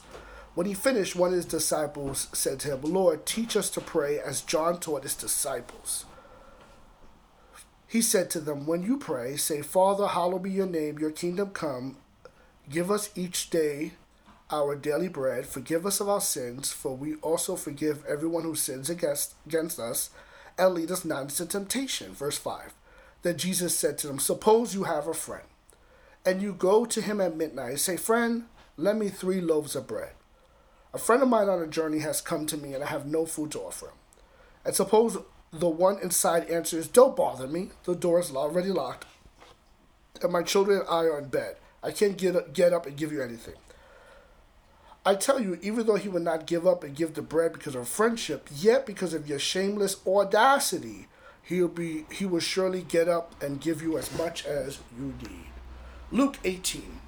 When 0.54 0.68
he 0.68 0.76
finished, 0.76 1.16
one 1.16 1.30
of 1.30 1.38
his 1.38 1.46
disciples 1.46 2.28
said 2.32 2.60
to 2.60 2.76
him, 2.76 2.82
Lord, 2.84 3.26
teach 3.26 3.58
us 3.58 3.72
to 3.72 3.82
pray 3.82 4.20
as 4.20 4.42
John 4.42 4.80
taught 4.80 5.02
his 5.02 5.16
disciples. 5.16 6.06
He 7.88 8.04
said 8.04 8.30
to 8.30 8.40
them, 8.40 8.68
When 8.68 8.84
you 8.84 8.98
pray, 8.98 9.36
say, 9.36 9.64
Father, 9.64 10.06
hallowed 10.06 10.44
be 10.44 10.52
your 10.52 10.68
name, 10.68 11.00
your 11.00 11.10
kingdom 11.10 11.50
come, 11.50 11.98
Give 12.70 12.92
us 12.92 13.10
each 13.16 13.50
day 13.50 13.94
our 14.52 14.76
daily 14.76 15.08
bread. 15.08 15.46
Forgive 15.46 15.86
us 15.86 16.00
of 16.00 16.10
our 16.10 16.22
sins, 16.22 16.72
for 16.72 16.96
we 16.96 17.16
also 17.16 17.56
forgive 17.56 18.06
everyone 18.06 18.44
who 18.44 18.56
sins 18.56 18.90
against, 18.90 19.34
against 19.46 19.80
us, 19.80 20.10
and 20.58 20.74
lead 20.74 20.92
us 20.92 21.06
not 21.06 21.24
into 21.24 21.46
temptation. 21.46 22.14
Verse 22.14 22.38
5. 22.38 22.74
Then 23.24 23.38
Jesus 23.38 23.78
said 23.78 23.98
to 24.00 24.08
them, 24.08 24.20
Suppose 24.20 24.74
you 24.74 24.84
have 24.84 25.08
a 25.08 25.14
friend, 25.14 25.46
and 26.26 26.42
you 26.42 26.54
go 26.54 26.86
to 26.86 27.02
him 27.02 27.22
at 27.22 27.38
midnight, 27.38 27.70
and 27.70 27.80
say, 27.80 27.98
Friend, 27.98 28.46
lend 28.78 29.00
me 29.00 29.10
three 29.10 29.42
loaves 29.42 29.76
of 29.76 29.88
bread. 29.88 30.12
A 30.94 30.98
friend 30.98 31.24
of 31.24 31.30
mine 31.30 31.48
on 31.48 31.62
a 31.62 31.68
journey 31.68 32.00
has 32.00 32.20
come 32.20 32.46
to 32.48 32.58
me, 32.58 32.74
and 32.74 32.84
I 32.84 32.88
have 32.88 33.06
no 33.06 33.26
food 33.26 33.52
to 33.52 33.60
offer 33.60 33.88
him. 33.88 33.94
And 34.66 34.76
suppose 34.76 35.18
the 35.54 35.70
one 35.70 36.00
inside 36.00 36.50
answers, 36.50 36.88
Don't 36.88 37.16
bother 37.16 37.48
me, 37.48 37.70
the 37.86 37.96
door 37.96 38.20
is 38.20 38.32
already 38.32 38.70
locked, 38.70 39.06
and 40.22 40.34
my 40.34 40.44
children 40.44 40.80
and 40.80 40.90
I 40.90 41.04
are 41.04 41.20
in 41.20 41.30
bed. 41.30 41.56
I 41.84 41.92
can't 41.92 42.18
get, 42.18 42.54
get 42.54 42.74
up 42.74 42.86
and 42.86 42.96
give 42.96 43.12
you 43.12 43.22
anything. 43.22 43.56
I 45.04 45.16
tell 45.16 45.40
you, 45.40 45.58
even 45.64 45.88
though 45.88 45.96
he 45.96 46.10
would 46.10 46.22
not 46.22 46.46
give 46.46 46.68
up 46.68 46.84
and 46.84 46.96
give 46.96 47.16
the 47.16 47.24
bread 47.24 47.54
because 47.54 47.74
of 47.74 47.88
friendship, 47.88 48.48
yet 48.56 48.86
because 48.86 49.16
of 49.16 49.28
your 49.28 49.40
shameless 49.40 49.98
audacity, 50.06 51.08
he'll 51.42 51.68
be 51.68 52.06
he 52.12 52.26
will 52.26 52.40
surely 52.40 52.84
get 52.84 53.10
up 53.10 53.42
and 53.42 53.60
give 53.60 53.82
you 53.82 53.98
as 53.98 54.16
much 54.16 54.46
as 54.46 54.78
you 54.98 55.16
need. 55.22 55.48
Luke 56.12 56.38
18. 56.44 57.00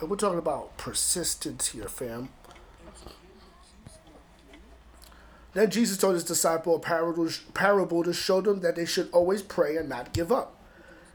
And 0.00 0.10
we're 0.10 0.16
talking 0.16 0.38
about 0.38 0.76
persistence 0.76 1.68
here, 1.68 1.88
fam. 1.88 2.28
Then 5.52 5.70
Jesus 5.70 5.96
told 5.96 6.14
his 6.14 6.24
disciple 6.24 6.76
a 6.76 6.78
parable, 6.78 7.28
parable 7.54 8.04
to 8.04 8.12
show 8.12 8.40
them 8.40 8.60
that 8.60 8.76
they 8.76 8.86
should 8.86 9.08
always 9.12 9.42
pray 9.42 9.76
and 9.76 9.88
not 9.88 10.12
give 10.12 10.30
up. 10.30 10.59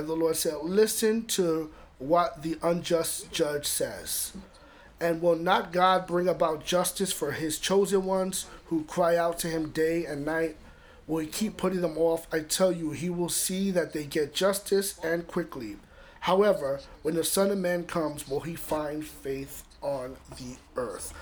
And 0.00 0.08
the 0.08 0.14
Lord 0.14 0.36
said, 0.36 0.56
Listen 0.62 1.26
to 1.26 1.70
what 1.98 2.42
the 2.42 2.56
unjust 2.62 3.30
judge 3.30 3.66
says. 3.66 4.32
And 4.98 5.20
will 5.20 5.36
not 5.36 5.72
God 5.72 6.06
bring 6.06 6.26
about 6.26 6.64
justice 6.64 7.12
for 7.12 7.32
his 7.32 7.58
chosen 7.58 8.06
ones 8.06 8.46
who 8.68 8.84
cry 8.84 9.16
out 9.16 9.38
to 9.40 9.48
him 9.48 9.68
day 9.68 10.06
and 10.06 10.24
night? 10.24 10.56
Will 11.06 11.18
he 11.18 11.26
keep 11.26 11.58
putting 11.58 11.82
them 11.82 11.98
off? 11.98 12.26
I 12.32 12.40
tell 12.40 12.72
you, 12.72 12.92
he 12.92 13.10
will 13.10 13.28
see 13.28 13.70
that 13.72 13.92
they 13.92 14.04
get 14.04 14.32
justice 14.32 14.98
and 15.04 15.26
quickly. 15.26 15.76
However, 16.20 16.80
when 17.02 17.14
the 17.14 17.22
Son 17.22 17.50
of 17.50 17.58
Man 17.58 17.84
comes, 17.84 18.26
will 18.26 18.40
he 18.40 18.54
find 18.54 19.04
faith 19.04 19.64
on 19.82 20.16
the 20.38 20.56
earth? 20.76 21.12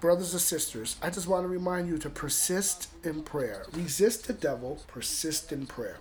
Brothers 0.00 0.32
and 0.32 0.42
sisters, 0.42 0.96
I 1.00 1.10
just 1.10 1.28
want 1.28 1.44
to 1.44 1.48
remind 1.48 1.86
you 1.86 1.98
to 1.98 2.10
persist 2.10 2.88
in 3.04 3.22
prayer. 3.22 3.64
Resist 3.74 4.26
the 4.26 4.32
devil, 4.32 4.82
persist 4.88 5.52
in 5.52 5.66
prayer. 5.66 5.98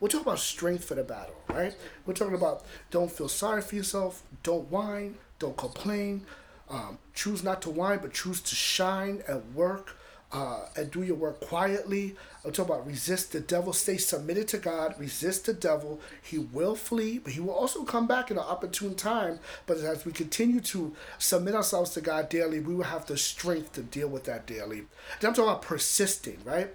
We're 0.00 0.08
talking 0.08 0.26
about 0.26 0.38
strength 0.38 0.84
for 0.84 0.94
the 0.94 1.04
battle, 1.04 1.34
right? 1.48 1.74
We're 2.04 2.14
talking 2.14 2.34
about 2.34 2.64
don't 2.90 3.10
feel 3.10 3.28
sorry 3.28 3.62
for 3.62 3.76
yourself, 3.76 4.22
don't 4.42 4.70
whine, 4.70 5.16
don't 5.38 5.56
complain, 5.56 6.26
um, 6.68 6.98
choose 7.14 7.42
not 7.42 7.62
to 7.62 7.70
whine, 7.70 8.00
but 8.00 8.12
choose 8.12 8.40
to 8.40 8.54
shine 8.54 9.22
and 9.28 9.54
work 9.54 9.96
uh, 10.32 10.66
and 10.76 10.90
do 10.90 11.02
your 11.02 11.16
work 11.16 11.40
quietly. 11.40 12.16
I'm 12.44 12.52
talking 12.52 12.74
about 12.74 12.86
resist 12.86 13.32
the 13.32 13.40
devil, 13.40 13.72
stay 13.72 13.96
submitted 13.96 14.48
to 14.48 14.58
God, 14.58 14.94
resist 14.98 15.46
the 15.46 15.52
devil. 15.52 16.00
He 16.22 16.38
will 16.38 16.74
flee, 16.74 17.18
but 17.18 17.32
he 17.32 17.40
will 17.40 17.54
also 17.54 17.84
come 17.84 18.06
back 18.06 18.30
in 18.30 18.36
an 18.36 18.44
opportune 18.44 18.94
time. 18.94 19.38
But 19.66 19.78
as 19.78 20.04
we 20.04 20.12
continue 20.12 20.60
to 20.60 20.94
submit 21.18 21.54
ourselves 21.54 21.90
to 21.92 22.00
God 22.00 22.28
daily, 22.28 22.60
we 22.60 22.74
will 22.74 22.84
have 22.84 23.06
the 23.06 23.16
strength 23.16 23.72
to 23.74 23.82
deal 23.82 24.08
with 24.08 24.24
that 24.24 24.46
daily. 24.46 24.86
Then 25.20 25.28
I'm 25.30 25.34
talking 25.34 25.50
about 25.50 25.62
persisting, 25.62 26.38
right? 26.44 26.74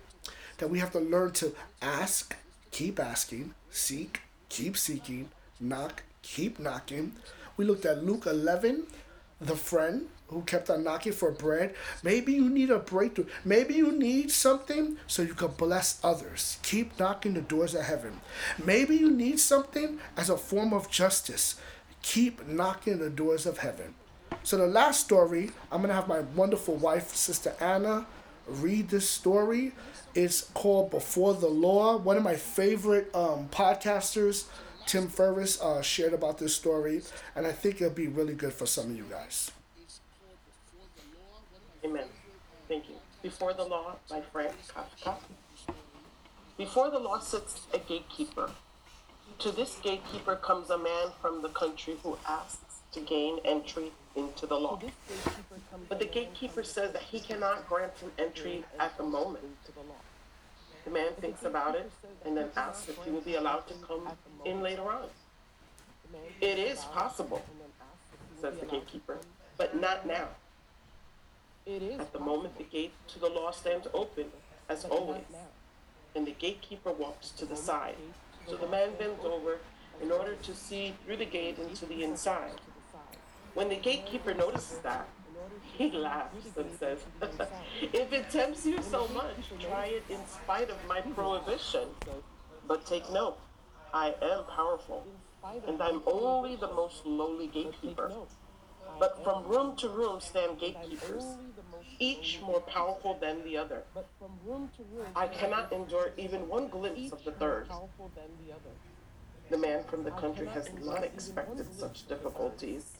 That 0.58 0.70
we 0.70 0.80
have 0.80 0.92
to 0.92 1.00
learn 1.00 1.32
to 1.34 1.54
ask, 1.82 2.36
keep 2.72 3.00
asking, 3.00 3.54
seek, 3.70 4.22
keep 4.50 4.78
seeking, 4.78 5.30
knock, 5.60 6.04
keep 6.22 6.60
knocking. 6.60 7.14
We 7.58 7.66
looked 7.66 7.86
at 7.86 8.04
Luke 8.04 8.26
11, 8.26 8.88
the 9.40 9.56
friend 9.56 10.08
who 10.28 10.42
kept 10.44 10.70
on 10.70 10.84
knocking 10.84 11.12
for 11.12 11.32
bread. 11.32 11.76
Maybe 12.04 12.34
you 12.34 12.50
need 12.50 12.70
a 12.70 12.80
breakthrough. 12.80 13.26
Maybe 13.44 13.74
you 13.74 13.92
need 13.92 14.32
something 14.32 14.98
so 15.06 15.22
you 15.22 15.34
can 15.34 15.52
bless 15.52 16.00
others. 16.04 16.58
Keep 16.64 16.98
knocking 16.98 17.34
the 17.34 17.42
doors 17.42 17.76
of 17.76 17.84
heaven. 17.84 18.22
Maybe 18.64 18.96
you 18.96 19.12
need 19.12 19.40
something 19.40 20.00
as 20.16 20.30
a 20.30 20.38
form 20.38 20.74
of 20.74 20.90
justice. 20.90 21.56
Keep 22.02 22.48
knocking 22.48 23.00
the 23.00 23.10
doors 23.10 23.46
of 23.46 23.60
heaven. 23.60 23.94
So, 24.44 24.58
the 24.58 24.66
last 24.66 25.02
story, 25.02 25.52
I'm 25.72 25.82
going 25.82 25.90
to 25.90 25.96
have 25.96 26.08
my 26.08 26.22
wonderful 26.22 26.76
wife, 26.76 27.10
Sister 27.10 27.54
Anna, 27.60 28.08
read 28.48 28.90
this 28.90 29.10
story. 29.10 29.74
It's 30.14 30.42
called 30.42 30.92
Before 30.92 31.34
the 31.34 31.48
Law. 31.48 31.98
One 31.98 32.18
of 32.18 32.24
my 32.24 32.36
favorite 32.36 33.10
um, 33.16 33.48
podcasters, 33.50 34.46
Tim 34.86 35.08
Ferriss, 35.08 35.62
uh, 35.62 35.82
shared 35.82 36.14
about 36.14 36.38
this 36.38 36.56
story, 36.56 37.02
and 37.36 37.48
I 37.48 37.52
think 37.52 37.82
it'll 37.82 37.94
be 37.94 38.08
really 38.08 38.34
good 38.34 38.54
for 38.54 38.66
some 38.66 38.92
of 38.92 38.98
you 38.98 39.06
guys. 39.10 39.52
Amen. 41.84 42.06
Thank 42.68 42.90
you. 42.90 42.96
Before 43.22 43.54
the 43.54 43.64
law 43.64 43.96
by 44.10 44.22
Frank 44.22 44.54
Kafka. 44.68 45.16
Before 46.58 46.92
the 46.92 47.00
law 47.00 47.20
sits 47.20 47.62
a 47.74 47.80
gatekeeper. 47.80 48.52
To 49.40 49.52
this 49.52 49.80
gatekeeper 49.82 50.36
comes 50.36 50.70
a 50.70 50.78
man 50.78 51.08
from 51.22 51.42
the 51.42 51.50
country 51.50 51.96
who 52.04 52.18
asks 52.28 52.82
to 52.92 53.00
gain 53.00 53.40
entry 53.46 53.92
into 54.16 54.46
the 54.46 54.56
law. 54.60 54.80
But 55.90 56.00
the 56.00 56.06
gatekeeper 56.06 56.64
says 56.64 56.92
that 56.94 57.04
he 57.04 57.20
cannot 57.20 57.68
grant 57.68 57.98
him 57.98 58.12
entry 58.18 58.64
at 58.80 58.98
the 58.98 59.04
moment. 59.04 59.44
The 60.86 60.92
man 60.92 61.12
thinks 61.20 61.44
about 61.44 61.76
it 61.76 61.92
and 62.26 62.36
then 62.36 62.50
asks 62.56 62.90
if 62.90 62.98
he 63.04 63.12
will 63.12 63.22
be 63.22 63.36
allowed 63.36 63.68
to 63.68 63.74
come 63.86 64.08
in 64.46 64.62
later 64.62 64.84
on. 64.90 65.06
It 66.42 66.58
is 66.58 66.80
possible, 66.86 67.42
says 68.42 68.58
the 68.58 68.66
gatekeeper, 68.66 69.20
but 69.58 69.80
not 69.80 70.06
now. 70.06 70.28
At 71.68 72.12
the 72.12 72.20
moment, 72.20 72.58
the 72.58 72.64
gate 72.64 72.94
to 73.10 73.20
the 73.20 73.30
law 73.30 73.52
stands 73.52 73.88
open, 73.94 74.26
as 74.68 74.84
always, 74.86 75.24
and 76.16 76.26
the 76.26 76.32
gatekeeper 76.32 76.92
walks 76.92 77.30
to 77.32 77.46
the 77.46 77.56
side. 77.56 77.96
So 78.48 78.58
the 78.58 78.68
man 78.68 78.90
bends 78.98 79.24
over 79.24 79.60
in 80.02 80.12
order 80.12 80.34
to 80.36 80.56
see 80.56 80.96
through 81.06 81.18
the 81.18 81.26
gate 81.26 81.60
into 81.60 81.86
the 81.86 82.04
inside. 82.04 82.60
When 83.54 83.70
the 83.70 83.76
gatekeeper 83.76 84.34
notices 84.34 84.80
that, 84.80 85.08
he 85.78 85.92
laughs 85.92 86.46
and 86.58 86.72
says, 86.80 87.00
If 87.82 88.14
it 88.14 88.30
tempts 88.30 88.66
you 88.66 88.82
so 88.82 89.08
much, 89.10 89.36
try 89.60 89.86
it 89.88 90.04
in 90.10 90.20
spite 90.28 90.70
of 90.70 90.78
my 90.88 91.02
prohibition. 91.02 91.88
But 92.68 92.86
take 92.86 93.12
note, 93.12 93.38
I 93.94 94.14
am 94.22 94.44
powerful, 94.46 95.06
and 95.68 95.82
I'm 95.82 96.02
only 96.06 96.56
the 96.56 96.68
most 96.68 97.06
lowly 97.06 97.48
gatekeeper. 97.48 98.12
But 99.00 99.24
from 99.24 99.46
room 99.46 99.76
to 99.78 99.90
room 99.90 100.22
stand 100.22 100.60
gatekeepers, 100.60 101.26
each 102.00 102.40
more 102.42 102.62
powerful 102.62 103.18
than 103.20 103.44
the 103.44 103.58
other. 103.58 103.84
I 105.16 105.28
cannot 105.28 105.72
endure 105.74 106.12
even 106.18 106.48
one 106.48 106.68
glimpse 106.68 107.12
of 107.12 107.24
the 107.24 107.32
third. 107.32 107.68
The 109.50 109.58
man 109.58 109.84
from 109.84 110.04
the 110.04 110.12
country 110.12 110.48
has 110.48 110.70
not 110.84 111.04
expected 111.04 111.68
such 111.78 112.08
difficulties. 112.08 112.91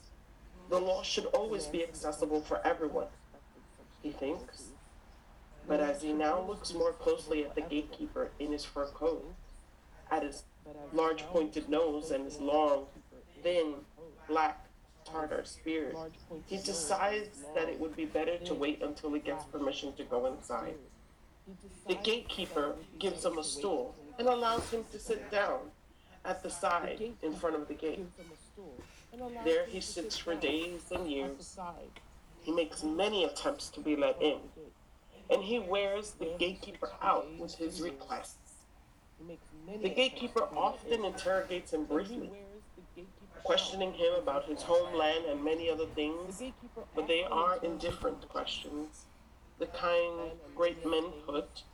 The 0.68 0.78
law 0.78 1.02
should 1.02 1.26
always 1.26 1.66
be 1.66 1.82
accessible 1.82 2.40
for 2.40 2.64
everyone, 2.66 3.08
he 4.02 4.10
thinks. 4.10 4.68
But 5.66 5.80
as 5.80 6.02
he 6.02 6.12
now 6.12 6.40
looks 6.40 6.74
more 6.74 6.92
closely 6.92 7.44
at 7.44 7.54
the 7.54 7.60
gatekeeper 7.60 8.30
in 8.38 8.52
his 8.52 8.64
fur 8.64 8.86
coat, 8.86 9.32
at 10.10 10.22
his 10.22 10.42
large 10.92 11.22
pointed 11.26 11.68
nose 11.68 12.10
and 12.10 12.24
his 12.24 12.40
long, 12.40 12.86
thin, 13.42 13.74
black 14.28 14.66
Tartar 15.04 15.44
spirit, 15.44 15.96
he 16.46 16.56
decides 16.58 17.44
that 17.54 17.68
it 17.68 17.78
would 17.78 17.96
be 17.96 18.04
better 18.04 18.38
to 18.38 18.54
wait 18.54 18.82
until 18.82 19.12
he 19.12 19.20
gets 19.20 19.44
permission 19.44 19.92
to 19.94 20.04
go 20.04 20.26
inside. 20.26 20.74
The 21.88 21.96
gatekeeper 21.96 22.76
gives 22.98 23.24
him 23.24 23.38
a 23.38 23.44
stool 23.44 23.94
and 24.18 24.28
allows 24.28 24.70
him 24.70 24.84
to 24.92 24.98
sit 24.98 25.30
down 25.30 25.58
at 26.24 26.42
the 26.42 26.50
side 26.50 27.02
in 27.22 27.32
front 27.34 27.56
of 27.56 27.68
the 27.68 27.74
gate. 27.74 28.06
There 29.44 29.66
he 29.66 29.80
sits 29.80 30.16
for 30.16 30.34
days 30.34 30.90
and 30.90 31.10
years. 31.10 31.58
He 32.40 32.52
makes 32.52 32.82
many 32.82 33.24
attempts 33.24 33.68
to 33.70 33.80
be 33.80 33.94
let 33.96 34.20
in, 34.20 34.38
and 35.30 35.42
he 35.42 35.58
wears 35.58 36.12
the 36.12 36.32
gatekeeper 36.38 36.90
out 37.00 37.26
with 37.38 37.54
his 37.54 37.80
requests. 37.80 38.54
The 39.80 39.88
gatekeeper 39.88 40.48
often 40.56 41.04
interrogates 41.04 41.72
him 41.72 41.84
briefly 41.84 42.30
questioning 43.44 43.92
him 43.92 44.14
about 44.14 44.44
his 44.44 44.62
homeland 44.62 45.24
and 45.26 45.42
many 45.44 45.68
other 45.70 45.86
things, 45.86 46.42
but 46.94 47.08
they 47.08 47.24
are 47.24 47.58
indifferent 47.62 48.28
questions, 48.28 49.06
the 49.58 49.66
kind 49.66 50.32
great 50.54 50.86
men 50.86 51.04
put. 51.26 51.64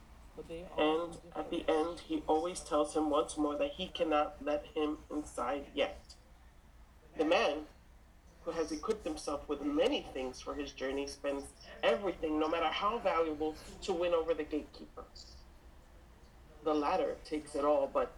And 0.78 1.16
at 1.36 1.50
the 1.50 1.64
end, 1.68 2.00
he 2.06 2.22
always 2.26 2.60
tells 2.60 2.94
him 2.94 3.10
once 3.10 3.36
more 3.36 3.56
that 3.56 3.72
he 3.72 3.88
cannot 3.88 4.36
let 4.42 4.66
him 4.74 4.98
inside 5.10 5.66
yet. 5.74 6.14
The 7.18 7.24
man, 7.24 7.66
who 8.44 8.52
has 8.52 8.70
equipped 8.70 9.04
himself 9.04 9.48
with 9.48 9.60
many 9.60 10.06
things 10.14 10.40
for 10.40 10.54
his 10.54 10.70
journey, 10.72 11.06
spends 11.08 11.44
everything, 11.82 12.38
no 12.38 12.48
matter 12.48 12.68
how 12.68 12.98
valuable, 12.98 13.56
to 13.82 13.92
win 13.92 14.14
over 14.14 14.34
the 14.34 14.44
gatekeeper. 14.44 15.04
The 16.64 16.72
latter 16.72 17.16
takes 17.24 17.56
it 17.56 17.64
all, 17.64 17.90
but 17.92 18.12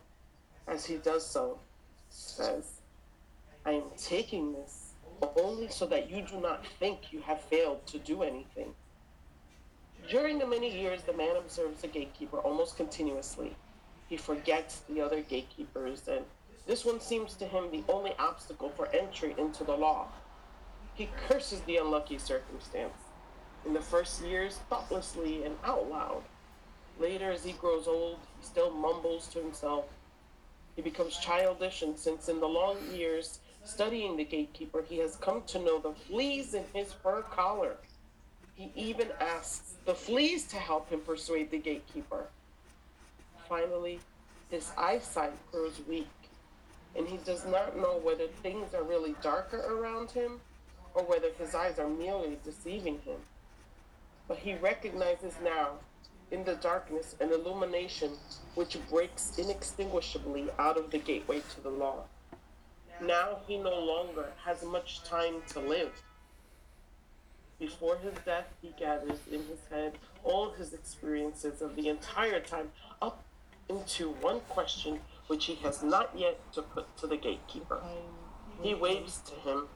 as 0.69 0.85
he 0.85 0.97
does 0.97 1.27
so, 1.27 1.59
says, 2.11 2.81
I 3.65 3.73
am 3.73 3.85
taking 3.97 4.53
this 4.53 4.93
only 5.37 5.69
so 5.69 5.87
that 5.87 6.11
you 6.11 6.23
do 6.23 6.41
not 6.41 6.67
think 6.79 7.13
you 7.13 7.21
have 7.23 7.41
failed 7.41 7.87
to 7.87 7.99
do 7.99 8.23
anything. 8.23 8.75
During 10.09 10.39
the 10.39 10.47
many 10.47 10.71
years 10.79 11.03
the 11.03 11.13
man 11.13 11.37
observes 11.37 11.83
the 11.83 11.89
gatekeeper 11.89 12.39
almost 12.39 12.77
continuously. 12.77 13.57
He 14.09 14.17
forgets 14.17 14.83
the 14.89 15.01
other 15.01 15.21
gatekeepers, 15.21 16.09
and 16.09 16.25
this 16.67 16.85
one 16.85 17.01
seems 17.01 17.35
to 17.35 17.47
him 17.47 17.71
the 17.71 17.85
only 17.89 18.13
obstacle 18.19 18.71
for 18.71 18.89
entry 18.89 19.35
into 19.39 19.65
the 19.65 19.77
law. 19.77 20.09
He 20.95 21.09
curses 21.29 21.61
the 21.63 21.79
unlucky 21.79 22.19
circumstance. 22.19 22.97
In 23.67 23.75
the 23.75 23.81
first 23.81 24.25
years, 24.25 24.59
thoughtlessly 24.69 25.45
and 25.45 25.57
out 25.65 25.91
loud. 25.91 26.23
Later, 26.99 27.31
as 27.31 27.45
he 27.45 27.53
grows 27.53 27.87
old, 27.87 28.19
he 28.39 28.47
still 28.47 28.71
mumbles 28.71 29.29
to 29.29 29.39
himself. 29.39 29.87
He 30.77 30.83
becomes 30.83 31.19
childish, 31.19 31.83
and 31.83 31.99
since 31.99 32.29
in 32.29 32.41
the 32.41 32.49
long 32.49 32.77
years 32.95 33.41
Studying 33.65 34.17
the 34.17 34.25
gatekeeper, 34.25 34.83
he 34.89 34.99
has 34.99 35.17
come 35.17 35.43
to 35.49 35.59
know 35.59 35.79
the 35.79 35.93
fleas 35.93 36.55
in 36.55 36.65
his 36.73 36.93
fur 36.93 37.23
collar. 37.23 37.77
He 38.55 38.73
even 38.75 39.09
asks 39.21 39.75
the 39.85 39.95
fleas 39.95 40.45
to 40.49 40.57
help 40.57 40.91
him 40.91 41.01
persuade 41.01 41.51
the 41.51 41.59
gatekeeper. 41.59 42.27
Finally, 43.49 44.01
his 44.51 44.71
eyesight 44.77 45.33
grows 45.53 45.81
weak, 45.89 46.09
and 46.97 47.07
he 47.07 47.19
does 47.19 47.45
not 47.47 47.77
know 47.77 48.01
whether 48.03 48.27
things 48.43 48.75
are 48.75 48.83
really 48.83 49.15
darker 49.23 49.59
around 49.59 50.11
him 50.11 50.41
or 50.95 51.05
whether 51.05 51.29
his 51.39 51.55
eyes 51.55 51.79
are 51.79 51.89
merely 51.89 52.39
deceiving 52.45 52.99
him. 53.01 53.19
But 54.27 54.39
he 54.39 54.55
recognizes 54.55 55.35
now 55.43 55.75
in 56.31 56.45
the 56.45 56.55
darkness 56.57 57.17
an 57.21 57.33
illumination 57.33 58.13
which 58.55 58.79
breaks 58.89 59.33
inextinguishably 59.39 60.49
out 60.59 60.77
of 60.77 60.91
the 60.91 60.99
gateway 60.99 61.43
to 61.55 61.61
the 61.61 61.71
law. 61.71 62.05
Now 63.03 63.39
he 63.47 63.57
no 63.57 63.79
longer 63.79 64.31
has 64.45 64.63
much 64.63 65.03
time 65.05 65.43
to 65.49 65.61
live. 65.61 66.03
Before 67.59 67.97
his 67.97 68.15
death, 68.25 68.47
he 68.63 68.73
gathers 68.79 69.19
in 69.31 69.41
his 69.45 69.61
head 69.71 69.95
all 70.25 70.51
his 70.51 70.73
experiences 70.73 71.61
of 71.61 71.77
the 71.77 71.89
entire 71.89 72.41
time 72.41 72.71
up 73.03 73.23
into 73.69 74.11
one 74.21 74.41
question 74.49 74.99
which 75.31 75.45
he 75.45 75.55
has 75.55 75.81
not 75.81 76.11
yet 76.17 76.41
to 76.53 76.61
put 76.61 76.97
to 76.97 77.07
the 77.07 77.17
gatekeeper. 77.17 77.81
He 78.63 78.75
waves 78.75 79.23
to 79.29 79.35
him, 79.49 79.69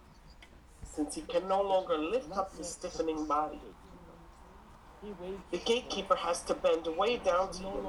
since 0.82 1.14
he 1.14 1.20
can 1.22 1.46
no 1.46 1.62
longer 1.62 1.96
lift 1.96 2.36
up 2.36 2.56
his 2.56 2.68
stiffening 2.68 3.24
body. 3.26 3.60
The 5.52 5.58
gatekeeper 5.58 6.16
has 6.16 6.42
to 6.48 6.54
bend 6.54 6.88
way 6.96 7.18
down 7.18 7.52
to 7.52 7.62
him, 7.62 7.86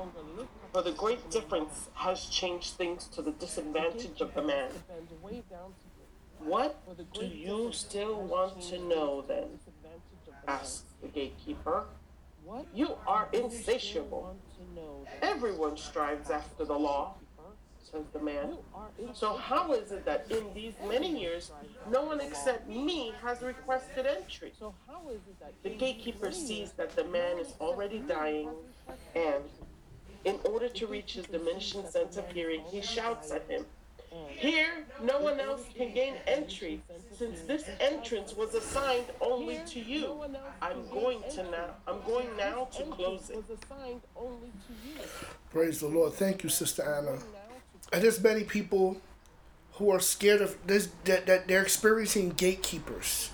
for 0.72 0.84
the 0.84 0.92
great 0.92 1.32
difference 1.32 1.90
has 1.96 2.26
changed 2.26 2.76
things 2.76 3.08
to 3.16 3.24
the 3.24 3.32
disadvantage 3.32 4.22
of 4.22 4.36
the 4.36 4.44
man. 4.44 4.70
What 6.38 6.80
do 7.16 7.26
you 7.26 7.72
still 7.72 8.22
want 8.22 8.62
to 8.70 8.78
know 8.78 9.24
then? 9.28 9.60
asks 10.48 10.84
the 11.02 11.08
gatekeeper. 11.08 11.86
You 12.76 12.90
are 13.08 13.28
insatiable. 13.34 14.38
Everyone 15.24 15.78
strives 15.78 16.30
after 16.30 16.64
the 16.64 16.78
law, 16.78 17.16
says 17.96 18.06
the 18.14 18.20
man. 18.20 18.58
So 19.14 19.36
how 19.36 19.74
is 19.74 19.92
it 19.92 20.06
that 20.06 20.26
in 20.30 20.54
these 20.54 20.74
many 20.88 21.20
years 21.20 21.52
no 21.92 22.04
one 22.04 22.20
except 22.20 22.68
me 22.68 23.14
has 23.22 23.42
requested 23.42 24.06
entry? 24.06 24.54
The 25.64 25.70
gatekeeper 25.70 26.32
sees 26.32 26.72
that 26.74 26.96
the 26.96 27.06
man 27.06 27.40
is 27.40 27.54
already 27.60 28.00
dying 28.00 28.50
and 29.16 29.44
in 30.26 30.40
order 30.46 30.68
to 30.68 30.88
reach 30.88 31.14
his 31.14 31.28
diminishing 31.28 31.86
sense 31.88 32.18
of 32.18 32.30
hearing, 32.32 32.62
he 32.72 32.82
shouts 32.82 33.32
at 33.32 33.48
him, 33.48 33.64
here, 34.28 34.86
no 35.04 35.20
one 35.20 35.40
else 35.40 35.66
can 35.76 35.94
gain 35.94 36.16
entry, 36.26 36.82
since 37.18 37.42
this 37.42 37.70
entrance 37.80 38.34
was 38.36 38.54
assigned 38.54 39.06
only 39.22 39.60
to 39.68 39.80
you. 39.80 40.24
I'm 40.62 40.88
going 40.90 41.22
to 41.32 41.44
now. 41.44 41.76
I'm 41.88 42.02
going 42.08 42.28
now 42.38 42.68
to 42.78 42.84
close 42.84 43.30
it. 43.30 43.44
Praise 45.52 45.80
the 45.80 45.88
Lord. 45.88 46.14
Thank 46.14 46.44
you, 46.44 46.50
Sister 46.50 46.84
Anna. 46.84 47.20
And 47.92 48.04
there's 48.04 48.22
many 48.22 48.44
people 48.44 49.02
who 49.74 49.92
are 49.92 50.00
scared 50.00 50.42
of 50.42 50.58
this 50.66 50.90
that, 51.06 51.26
that 51.26 51.48
they're 51.48 51.62
experiencing 51.62 52.30
gatekeepers. 52.32 53.32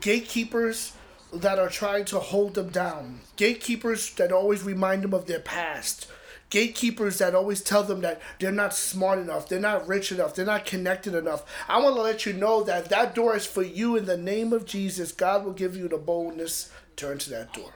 Gatekeepers 0.00 0.92
that 1.32 1.58
are 1.58 1.68
trying 1.68 2.04
to 2.06 2.18
hold 2.18 2.54
them 2.54 2.70
down. 2.70 3.20
Gatekeepers 3.36 4.14
that 4.14 4.32
always 4.32 4.62
remind 4.62 5.02
them 5.02 5.14
of 5.14 5.26
their 5.26 5.40
past 5.40 6.06
gatekeepers 6.50 7.18
that 7.18 7.34
always 7.34 7.60
tell 7.60 7.82
them 7.82 8.00
that 8.02 8.20
they're 8.38 8.52
not 8.52 8.74
smart 8.74 9.18
enough, 9.18 9.48
they're 9.48 9.60
not 9.60 9.86
rich 9.86 10.12
enough, 10.12 10.34
they're 10.34 10.46
not 10.46 10.64
connected 10.64 11.14
enough. 11.14 11.44
I 11.68 11.80
want 11.80 11.96
to 11.96 12.02
let 12.02 12.26
you 12.26 12.32
know 12.32 12.62
that 12.64 12.88
that 12.88 13.14
door 13.14 13.36
is 13.36 13.46
for 13.46 13.62
you 13.62 13.96
in 13.96 14.06
the 14.06 14.16
name 14.16 14.52
of 14.52 14.64
Jesus. 14.64 15.12
God 15.12 15.44
will 15.44 15.52
give 15.52 15.76
you 15.76 15.88
the 15.88 15.98
boldness 15.98 16.70
to 16.96 17.10
enter 17.10 17.30
that 17.30 17.52
door. 17.52 17.72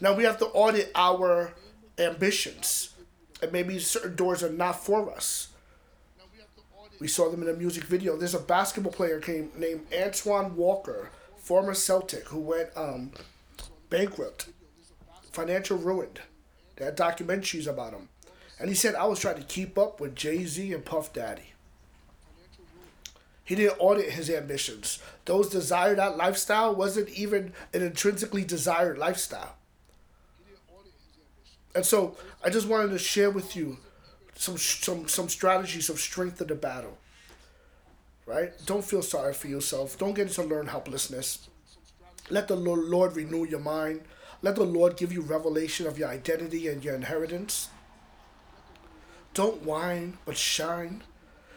Now 0.00 0.14
we 0.14 0.24
have 0.24 0.38
to 0.38 0.46
audit 0.46 0.90
our 0.94 1.52
ambitions, 1.98 2.93
and 3.42 3.52
maybe 3.52 3.78
certain 3.78 4.16
doors 4.16 4.42
are 4.42 4.52
not 4.52 4.84
for 4.84 5.12
us. 5.14 5.48
We 7.00 7.08
saw 7.08 7.30
them 7.30 7.42
in 7.42 7.48
a 7.48 7.54
music 7.54 7.84
video. 7.84 8.16
There's 8.16 8.34
a 8.34 8.40
basketball 8.40 8.92
player 8.92 9.18
came, 9.20 9.50
named 9.56 9.86
Antoine 9.92 10.56
Walker, 10.56 11.10
former 11.36 11.74
Celtic, 11.74 12.28
who 12.28 12.40
went 12.40 12.70
um, 12.76 13.10
bankrupt, 13.90 14.48
financial 15.32 15.76
ruined 15.76 16.20
they 16.76 16.84
had 16.84 16.96
documentaries 16.96 17.66
about 17.66 17.92
him. 17.92 18.08
And 18.58 18.68
he 18.68 18.74
said, 18.74 18.94
I 18.94 19.04
was 19.06 19.18
trying 19.18 19.36
to 19.36 19.42
keep 19.42 19.78
up 19.78 20.00
with 20.00 20.14
Jay 20.14 20.44
Z 20.44 20.72
and 20.72 20.84
Puff 20.84 21.12
Daddy. 21.12 21.52
He 23.44 23.54
didn't 23.54 23.78
audit 23.78 24.10
his 24.12 24.30
ambitions. 24.30 25.00
Those 25.26 25.50
desired 25.50 25.98
that 25.98 26.16
lifestyle 26.16 26.74
wasn't 26.74 27.10
even 27.10 27.52
an 27.74 27.82
intrinsically 27.82 28.44
desired 28.44 28.96
lifestyle. 28.96 29.56
And 31.74 31.84
so 31.84 32.16
I 32.44 32.50
just 32.50 32.68
wanted 32.68 32.90
to 32.90 32.98
share 32.98 33.30
with 33.30 33.56
you 33.56 33.78
some 34.36 34.58
some 34.58 35.08
some 35.08 35.28
strategies 35.28 35.88
of 35.88 35.98
strength 36.00 36.40
of 36.40 36.48
the 36.48 36.54
battle. 36.54 36.98
Right? 38.26 38.52
Don't 38.64 38.84
feel 38.84 39.02
sorry 39.02 39.34
for 39.34 39.48
yourself. 39.48 39.98
Don't 39.98 40.14
get 40.14 40.28
into 40.28 40.42
learn 40.42 40.66
helplessness. 40.66 41.48
Let 42.30 42.48
the 42.48 42.56
Lord 42.56 43.16
renew 43.16 43.44
your 43.44 43.60
mind. 43.60 44.00
Let 44.40 44.56
the 44.56 44.64
Lord 44.64 44.96
give 44.96 45.12
you 45.12 45.20
revelation 45.20 45.86
of 45.86 45.98
your 45.98 46.08
identity 46.08 46.68
and 46.68 46.82
your 46.82 46.94
inheritance. 46.94 47.68
Don't 49.34 49.62
whine, 49.62 50.18
but 50.24 50.36
shine. 50.36 51.02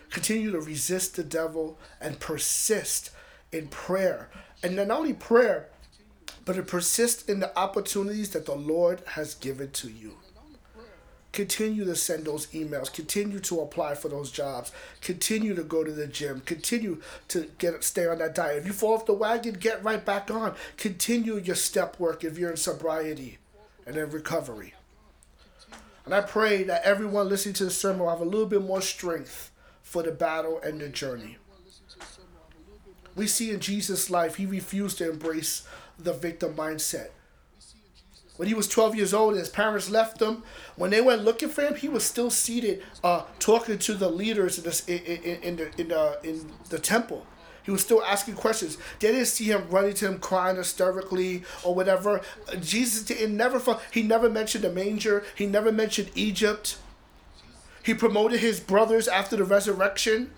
Continue 0.10 0.52
to 0.52 0.60
resist 0.60 1.16
the 1.16 1.24
devil 1.24 1.78
and 2.02 2.20
persist 2.20 3.12
in 3.52 3.68
prayer. 3.68 4.30
And 4.64 4.76
not 4.76 4.90
only 4.90 5.14
prayer, 5.14 5.70
but 6.48 6.56
to 6.56 6.64
persist 6.64 7.30
in 7.30 7.42
the 7.42 7.60
opportunities 7.60 8.30
that 8.30 8.46
the 8.46 8.56
Lord 8.56 9.02
has 9.06 9.36
given 9.36 9.70
to 9.72 9.90
you. 9.90 10.14
Continue 11.34 11.84
to 11.84 11.94
send 11.94 12.24
those 12.24 12.48
emails. 12.48 12.92
Continue 12.92 13.42
to 13.42 13.60
apply 13.60 13.96
for 13.96 14.08
those 14.08 14.32
jobs. 14.32 14.72
Continue 15.02 15.54
to 15.56 15.64
go 15.64 15.84
to 15.84 15.92
the 15.92 16.08
gym. 16.08 16.40
Continue 16.46 17.02
to 17.28 17.50
get 17.58 17.84
stay 17.84 18.08
on 18.08 18.20
that 18.20 18.34
diet. 18.34 18.60
If 18.60 18.66
you 18.66 18.72
fall 18.72 18.94
off 18.94 19.06
the 19.06 19.14
wagon, 19.14 19.56
get 19.56 19.84
right 19.84 20.04
back 20.04 20.32
on. 20.32 20.56
Continue 20.78 21.36
your 21.36 21.58
step 21.58 22.00
work 22.00 22.24
if 22.24 22.40
you're 22.40 22.52
in 22.52 22.58
sobriety 22.58 23.40
and 23.86 23.98
in 23.98 24.10
recovery. 24.10 24.74
And 26.06 26.16
I 26.16 26.22
pray 26.22 26.64
that 26.64 26.84
everyone 26.84 27.28
listening 27.28 27.56
to 27.56 27.66
the 27.66 27.72
sermon 27.72 28.00
will 28.00 28.10
have 28.10 28.22
a 28.22 28.24
little 28.26 28.48
bit 28.48 28.62
more 28.62 28.82
strength 28.82 29.52
for 29.84 30.02
the 30.02 30.12
battle 30.12 30.62
and 30.64 30.80
the 30.80 30.88
journey. 30.88 31.38
We 33.18 33.28
see 33.28 33.52
in 33.52 33.60
Jesus' 33.60 34.10
life, 34.10 34.36
he 34.36 34.46
refused 34.46 35.00
to 35.00 35.10
embrace 35.10 35.68
the 36.00 36.14
victim 36.14 36.56
mindset. 36.56 37.10
When 38.38 38.48
he 38.48 38.54
was 38.54 38.68
12 38.68 38.96
years 38.96 39.14
old, 39.14 39.32
and 39.32 39.40
his 39.40 39.50
parents 39.50 39.90
left 39.90 40.22
him. 40.22 40.44
When 40.76 40.92
they 40.92 41.02
went 41.02 41.24
looking 41.24 41.50
for 41.50 41.64
him, 41.64 41.76
he 41.76 41.90
was 41.90 42.04
still 42.04 42.30
seated, 42.30 42.84
uh, 43.04 43.24
talking 43.40 43.80
to 43.80 43.94
the 43.96 44.10
leaders 44.10 44.60
in, 44.60 44.64
the 44.64 44.84
in, 44.88 45.24
in, 45.24 45.42
in, 45.42 45.56
the, 45.56 45.82
in, 45.82 45.88
the, 45.88 46.20
in 46.24 46.52
the 46.70 46.78
temple. 46.78 47.26
He 47.64 47.72
was 47.72 47.82
still 47.82 48.02
asking 48.04 48.36
questions. 48.36 48.78
They 49.00 49.12
didn't 49.12 49.26
see 49.26 49.46
him 49.46 49.68
running 49.70 49.94
to 49.96 50.08
him 50.08 50.20
crying 50.20 50.56
hysterically 50.56 51.44
or 51.64 51.76
whatever. 51.76 52.22
Jesus 52.62 53.04
didn't 53.04 53.36
never 53.36 53.60
he 53.92 54.04
never 54.04 54.30
mentioned 54.30 54.64
the 54.64 54.72
manger. 54.72 55.26
He 55.36 55.48
never 55.48 55.70
mentioned 55.72 56.10
Egypt. 56.16 56.78
He 57.84 57.94
promoted 57.94 58.40
his 58.40 58.62
brothers 58.62 59.10
after 59.10 59.36
the 59.36 59.44
resurrection 59.44 60.32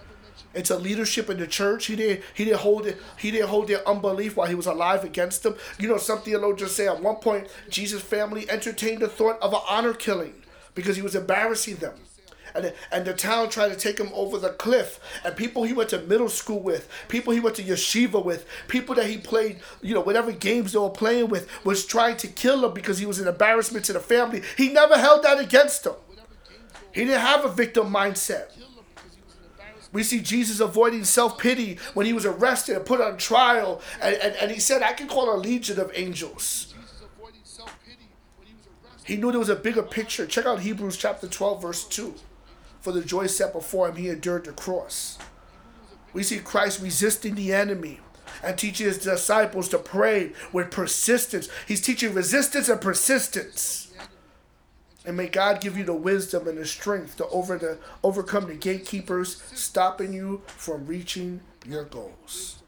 into 0.53 0.75
leadership 0.75 1.29
in 1.29 1.37
the 1.37 1.47
church. 1.47 1.85
He 1.85 1.95
didn't 1.95 2.23
he 2.33 2.45
didn't 2.45 2.59
hold 2.59 2.85
it 2.85 2.97
he 3.17 3.31
didn't 3.31 3.49
hold 3.49 3.67
their 3.67 3.87
unbelief 3.87 4.35
while 4.35 4.47
he 4.47 4.55
was 4.55 4.65
alive 4.65 5.03
against 5.03 5.43
them. 5.43 5.55
You 5.79 5.87
know, 5.87 5.97
some 5.97 6.19
theologians 6.19 6.75
say 6.75 6.87
at 6.87 7.01
one 7.01 7.17
point 7.17 7.47
Jesus' 7.69 8.01
family 8.01 8.49
entertained 8.49 9.01
the 9.01 9.07
thought 9.07 9.39
of 9.41 9.53
an 9.53 9.61
honor 9.69 9.93
killing 9.93 10.33
because 10.75 10.95
he 10.95 11.01
was 11.01 11.15
embarrassing 11.15 11.77
them. 11.77 11.93
And 12.55 12.73
and 12.91 13.05
the 13.05 13.13
town 13.13 13.49
tried 13.49 13.69
to 13.69 13.75
take 13.75 13.99
him 13.99 14.09
over 14.13 14.37
the 14.37 14.49
cliff. 14.49 14.99
And 15.23 15.35
people 15.35 15.63
he 15.63 15.73
went 15.73 15.89
to 15.89 15.99
middle 15.99 16.29
school 16.29 16.59
with, 16.59 16.89
people 17.07 17.33
he 17.33 17.39
went 17.39 17.55
to 17.57 17.63
yeshiva 17.63 18.23
with, 18.23 18.47
people 18.67 18.95
that 18.95 19.05
he 19.07 19.17
played, 19.17 19.59
you 19.81 19.93
know, 19.93 20.01
whatever 20.01 20.31
games 20.31 20.71
they 20.71 20.79
were 20.79 20.89
playing 20.89 21.29
with, 21.29 21.47
was 21.63 21.85
trying 21.85 22.17
to 22.17 22.27
kill 22.27 22.65
him 22.65 22.73
because 22.73 22.97
he 22.97 23.05
was 23.05 23.19
an 23.19 23.27
embarrassment 23.27 23.85
to 23.85 23.93
the 23.93 23.99
family. 23.99 24.41
He 24.57 24.73
never 24.73 24.97
held 24.97 25.23
that 25.23 25.39
against 25.39 25.83
them. 25.83 25.95
He 26.91 27.05
didn't 27.05 27.21
have 27.21 27.45
a 27.45 27.49
victim 27.49 27.93
mindset. 27.93 28.51
We 29.91 30.03
see 30.03 30.19
Jesus 30.19 30.59
avoiding 30.59 31.03
self 31.03 31.37
pity 31.37 31.79
when 31.93 32.05
he 32.05 32.13
was 32.13 32.25
arrested 32.25 32.75
and 32.75 32.85
put 32.85 33.01
on 33.01 33.17
trial. 33.17 33.81
And, 34.01 34.15
and, 34.15 34.35
and 34.35 34.51
he 34.51 34.59
said, 34.59 34.83
I 34.83 34.93
can 34.93 35.07
call 35.07 35.33
a 35.33 35.37
legion 35.37 35.79
of 35.79 35.91
angels. 35.95 36.73
He 39.03 39.17
knew 39.17 39.31
there 39.31 39.39
was 39.39 39.49
a 39.49 39.55
bigger 39.55 39.81
picture. 39.81 40.27
Check 40.27 40.45
out 40.45 40.59
Hebrews 40.59 40.95
chapter 40.95 41.27
12, 41.27 41.61
verse 41.63 41.83
2. 41.85 42.13
For 42.81 42.91
the 42.91 43.01
joy 43.01 43.25
set 43.25 43.53
before 43.53 43.89
him, 43.89 43.95
he 43.95 44.07
endured 44.07 44.45
the 44.45 44.51
cross. 44.51 45.17
We 46.13 46.21
see 46.21 46.37
Christ 46.37 46.81
resisting 46.81 47.33
the 47.33 47.51
enemy 47.51 47.99
and 48.43 48.57
teaching 48.57 48.85
his 48.85 48.99
disciples 48.99 49.67
to 49.69 49.79
pray 49.79 50.33
with 50.53 50.69
persistence. 50.69 51.49
He's 51.67 51.81
teaching 51.81 52.13
resistance 52.13 52.69
and 52.69 52.79
persistence. 52.79 53.88
And 55.09 55.17
may 55.17 55.25
God 55.25 55.59
give 55.59 55.75
you 55.75 55.83
the 55.83 55.95
wisdom 55.95 56.47
and 56.47 56.55
the 56.55 56.67
strength 56.67 57.17
to 57.17 57.25
over 57.29 57.57
the, 57.57 57.79
overcome 58.03 58.45
the 58.45 58.53
gatekeepers 58.53 59.41
stopping 59.55 60.13
you 60.13 60.43
from 60.45 60.85
reaching 60.85 61.41
your 61.65 61.85
goals. 61.85 62.61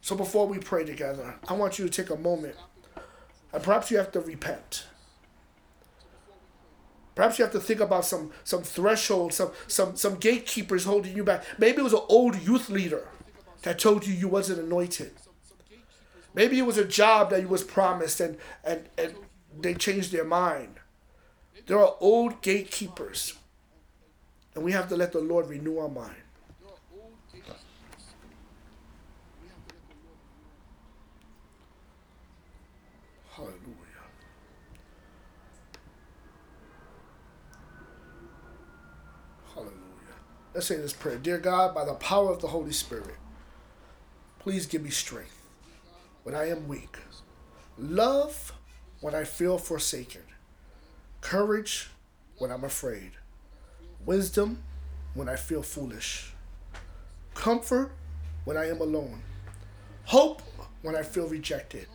So 0.00 0.16
before 0.16 0.46
we 0.46 0.58
pray 0.58 0.86
together, 0.86 1.34
I 1.46 1.52
want 1.52 1.78
you 1.78 1.86
to 1.86 1.90
take 1.90 2.08
a 2.08 2.16
moment. 2.16 2.56
And 3.52 3.62
perhaps 3.62 3.90
you 3.90 3.98
have 3.98 4.10
to 4.12 4.20
repent. 4.20 4.86
Perhaps 7.14 7.38
you 7.38 7.44
have 7.44 7.52
to 7.52 7.60
think 7.60 7.80
about 7.80 8.06
some 8.06 8.32
some 8.42 8.62
threshold, 8.62 9.34
some 9.34 9.50
some 9.66 9.96
some 9.96 10.14
gatekeepers 10.14 10.84
holding 10.84 11.14
you 11.14 11.24
back. 11.24 11.44
Maybe 11.58 11.80
it 11.80 11.84
was 11.84 11.92
an 11.92 12.06
old 12.08 12.40
youth 12.40 12.70
leader 12.70 13.06
that 13.64 13.78
told 13.78 14.06
you 14.06 14.14
you 14.14 14.28
wasn't 14.28 14.60
anointed. 14.60 15.12
Maybe 16.32 16.58
it 16.58 16.64
was 16.64 16.78
a 16.78 16.86
job 16.86 17.28
that 17.30 17.42
you 17.42 17.48
was 17.48 17.64
promised 17.64 18.20
and, 18.20 18.38
and, 18.64 18.88
and 18.96 19.14
they 19.60 19.74
changed 19.74 20.10
their 20.10 20.24
mind. 20.24 20.75
There 21.66 21.78
are 21.78 21.94
old 22.00 22.42
gatekeepers. 22.42 23.34
And 24.54 24.64
we 24.64 24.72
have 24.72 24.88
to 24.88 24.96
let 24.96 25.12
the 25.12 25.20
Lord 25.20 25.48
renew 25.48 25.78
our 25.78 25.88
mind. 25.88 26.14
Hallelujah. 33.30 33.56
Hallelujah. 39.52 39.74
Let's 40.54 40.66
say 40.66 40.76
this 40.76 40.94
prayer. 40.94 41.18
Dear 41.18 41.36
God, 41.36 41.74
by 41.74 41.84
the 41.84 41.92
power 41.94 42.30
of 42.30 42.40
the 42.40 42.48
Holy 42.48 42.72
Spirit, 42.72 43.16
please 44.38 44.64
give 44.64 44.82
me 44.82 44.88
strength 44.88 45.36
when 46.22 46.34
I 46.34 46.48
am 46.48 46.66
weak, 46.66 46.96
love 47.76 48.54
when 49.00 49.14
I 49.14 49.24
feel 49.24 49.58
forsaken, 49.58 50.22
courage 51.20 51.90
when 52.38 52.50
I'm 52.50 52.64
afraid, 52.64 53.12
wisdom 54.04 54.62
when 55.14 55.28
I 55.28 55.36
feel 55.36 55.62
foolish, 55.62 56.32
comfort 57.34 57.92
when 58.44 58.56
I 58.56 58.68
am 58.68 58.80
alone, 58.80 59.22
hope 60.04 60.42
when 60.82 60.94
I 60.94 61.02
feel 61.02 61.26
rejected, 61.26 61.88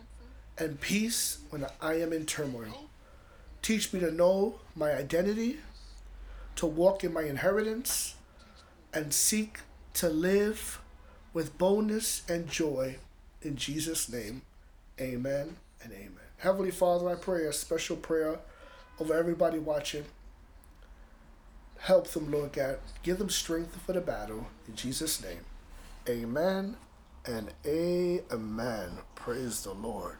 and 0.58 0.80
peace 0.80 1.38
when 1.50 1.66
I 1.80 1.94
am 2.00 2.12
in 2.12 2.26
turmoil. 2.26 2.88
Teach 3.62 3.92
me 3.92 4.00
to 4.00 4.10
know 4.10 4.60
my 4.74 4.92
identity, 4.92 5.60
to 6.56 6.66
walk 6.66 7.04
in 7.04 7.12
my 7.12 7.22
inheritance, 7.22 8.16
and 8.92 9.14
seek 9.14 9.60
to 9.94 10.08
live 10.08 10.80
with 11.32 11.56
boldness 11.58 12.22
and 12.28 12.48
joy. 12.48 12.96
In 13.40 13.56
Jesus' 13.56 14.10
name, 14.12 14.42
amen 15.00 15.56
and 15.82 15.92
amen. 15.92 16.18
Heavenly 16.38 16.70
Father, 16.70 17.08
I 17.08 17.14
pray 17.14 17.46
a 17.46 17.52
special 17.52 17.96
prayer 17.96 18.40
over 19.00 19.14
everybody 19.14 19.58
watching. 19.58 20.04
Help 21.78 22.08
them, 22.08 22.30
Lord 22.30 22.52
God. 22.52 22.78
Give 23.02 23.18
them 23.18 23.30
strength 23.30 23.80
for 23.84 23.92
the 23.92 24.00
battle. 24.00 24.46
In 24.68 24.76
Jesus' 24.76 25.22
name, 25.22 25.44
amen 26.08 26.76
and 27.24 27.52
amen. 27.66 28.98
Praise 29.14 29.62
the 29.62 29.72
Lord. 29.72 30.16